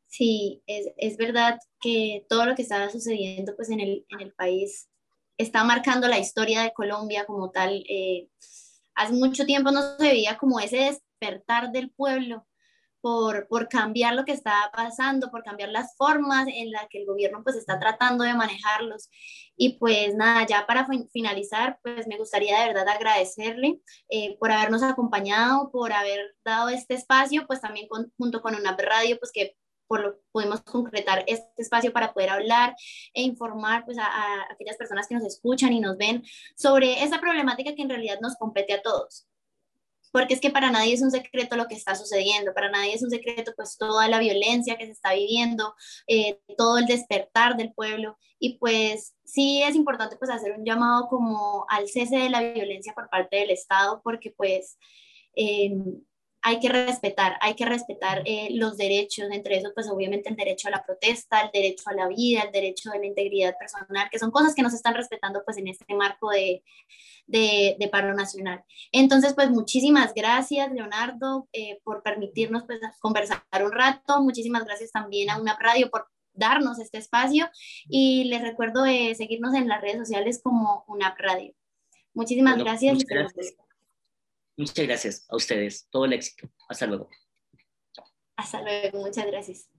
Sí, 0.08 0.62
es, 0.65 0.88
es 0.97 1.17
verdad 1.17 1.60
que 1.79 2.25
todo 2.27 2.45
lo 2.45 2.55
que 2.55 2.63
estaba 2.63 2.89
sucediendo 2.89 3.55
pues, 3.55 3.69
en, 3.69 3.79
el, 3.79 4.05
en 4.10 4.21
el 4.21 4.34
país 4.34 4.89
está 5.39 5.63
marcando 5.63 6.08
la 6.08 6.19
historia 6.19 6.62
de 6.62 6.73
Colombia 6.73 7.25
como 7.25 7.49
tal. 7.49 7.84
Eh, 7.89 8.28
hace 8.93 9.13
mucho 9.13 9.45
tiempo 9.45 9.71
no 9.71 9.97
se 9.97 10.04
veía 10.04 10.38
como 10.38 10.60
ese 10.60 10.78
despertar 10.78 11.71
del 11.71 11.91
pueblo 11.91 12.45
por, 13.02 13.47
por, 13.47 13.69
cambiar 13.69 14.13
lo 14.15 14.25
que 14.25 14.34
está 14.34 14.69
pasando, 14.75 15.32
por 15.32 15.41
cambiar 15.41 15.69
las 15.69 15.95
formas 15.95 16.47
en 16.54 16.71
las 16.71 16.88
que 16.89 16.99
el 16.99 17.06
gobierno 17.06 17.41
pues 17.43 17.56
está 17.56 17.80
tratando 17.80 18.25
de 18.25 18.34
manejarlos. 18.34 19.10
Y 19.56 19.80
pues 19.80 20.13
nada, 20.15 20.45
ya 20.45 20.67
para 20.67 20.86
finalizar, 21.13 21.80
pues 21.82 22.08
me 22.08 22.17
gustaría 22.17 22.60
de 22.60 22.67
verdad 22.73 22.89
agradecerle 22.89 23.80
eh, 24.10 24.38
por 24.39 24.52
habernos 24.52 24.84
acompañado, 24.84 25.71
por 25.71 25.93
haber 25.93 26.36
dado 26.43 26.67
este 26.67 26.95
espacio, 26.95 27.47
pues 27.47 27.62
también 27.62 27.88
junto 28.17 28.41
con 28.41 28.56
una 28.56 28.75
radio, 28.75 29.17
pues 29.17 29.32
que 29.32 29.56
por 29.89 30.02
lo 30.02 30.19
pudimos 30.32 30.62
concretar 30.62 31.23
este 31.25 31.49
espacio 31.58 31.91
para 31.91 32.13
poder 32.13 32.30
hablar 32.30 32.75
e 33.12 33.23
informar 33.23 33.84
pues, 33.86 33.97
a, 33.97 34.06
a, 34.06 34.43
aquellas 34.52 34.78
personas 34.78 35.08
que 35.08 35.15
nos 35.15 35.25
escuchan 35.25 35.73
y 35.73 35.80
nos 35.80 35.97
ven 35.97 36.23
sobre 36.56 37.04
esa 37.04 37.19
problemática 37.19 37.73
que 37.73 37.82
en 37.82 37.89
realidad 37.89 38.19
nos 38.21 38.36
compete 38.36 38.73
a 38.73 38.84
todos. 38.84 39.28
Porque 40.12 40.36
es 40.36 40.41
que 40.41 40.52
para 40.52 40.71
nadie 40.71 40.93
es 40.93 41.02
un 41.02 41.12
secreto 41.12 41.56
lo 41.56 41.67
que 41.67 41.75
está 41.75 41.95
sucediendo, 41.95 42.54
para 42.54 42.69
nadie 42.69 42.93
es 42.93 43.04
un 43.04 43.10
secreto 43.10 43.54
pues 43.56 43.78
toda 43.78 44.08
la 44.08 44.19
violencia 44.19 44.78
que 44.78 44.86
se 44.86 44.91
está 44.91 45.13
viviendo, 45.13 45.73
eh, 46.08 46.39
todo 46.56 46.78
el 46.78 46.86
despertar 46.86 47.58
del 47.58 47.73
pueblo. 47.73 48.17
Y 48.39 48.60
pues 48.60 49.15
sí 49.25 49.63
es 49.63 49.75
importante 49.75 50.17
pues 50.17 50.30
hacer 50.30 50.52
un 50.52 50.65
llamado 50.65 51.08
como 51.08 51.65
al 51.67 51.88
cese 51.88 52.17
de 52.17 52.30
la 52.30 52.41
violencia 52.41 52.93
por 52.93 53.10
parte 53.10 53.38
del 53.38 53.49
Estado 53.49 54.02
porque 54.04 54.32
pues 54.32 54.78
eh, 55.36 55.71
hay 56.41 56.60
que 56.60 56.69
respetar, 56.69 57.38
hay 57.41 57.54
que 57.56 57.65
respetar 57.65 58.21
eh, 58.25 58.49
los 58.52 58.78
derechos, 58.78 59.28
entre 59.32 59.58
eso 59.58 59.71
pues 59.73 59.89
obviamente 59.89 60.30
el 60.30 60.36
derecho 60.36 60.67
a 60.67 60.71
la 60.71 60.84
protesta, 60.86 61.41
el 61.41 61.52
derecho 61.52 61.89
a 61.89 61.93
la 61.93 62.08
vida, 62.08 62.41
el 62.41 62.52
derecho 62.52 62.91
a 62.91 62.97
la 62.97 63.06
integridad 63.06 63.56
personal, 63.60 64.10
que 64.10 64.19
son 64.19 64.32
cosas 64.32 64.56
que 64.56 64.62
no 64.62 64.69
se 64.69 64.78
están 64.78 64.95
respetando 64.95 65.41
pues 65.43 65.58
en 65.58 65.67
este 65.67 65.93
marco 65.95 66.30
de, 66.30 66.63
de, 67.28 67.89
paro 67.91 68.13
nacional. 68.13 68.63
Entonces 68.91 69.34
pues 69.34 69.49
muchísimas 69.49 70.13
gracias 70.13 70.71
Leonardo 70.71 71.49
eh, 71.52 71.80
por 71.84 72.04
permitirnos 72.04 72.63
pues 72.63 72.80
conversar 72.99 73.43
un 73.63 73.71
rato, 73.71 74.21
muchísimas 74.21 74.63
gracias 74.63 74.91
también 74.91 75.30
a 75.30 75.39
una 75.39 75.58
radio 75.60 75.89
por 75.89 76.08
darnos 76.34 76.80
este 76.80 76.99
espacio 76.99 77.49
y 77.88 78.25
les 78.25 78.41
recuerdo 78.41 78.84
de 78.84 79.13
seguirnos 79.15 79.54
en 79.56 79.67
las 79.67 79.82
redes 79.82 79.97
sociales 79.97 80.39
como 80.41 80.86
una 80.88 81.13
radio. 81.17 81.54
Muchísimas 82.13 82.58
gracias. 82.58 83.04
gracias. 83.04 83.56
Muchas 84.60 84.86
gracias 84.86 85.26
a 85.30 85.38
ustedes. 85.38 85.88
Todo 85.89 86.04
el 86.04 86.12
éxito. 86.12 86.50
Hasta 86.67 86.86
luego. 86.86 87.10
Hasta 88.36 88.62
luego. 88.62 89.00
Muchas 89.00 89.26
gracias. 89.26 89.69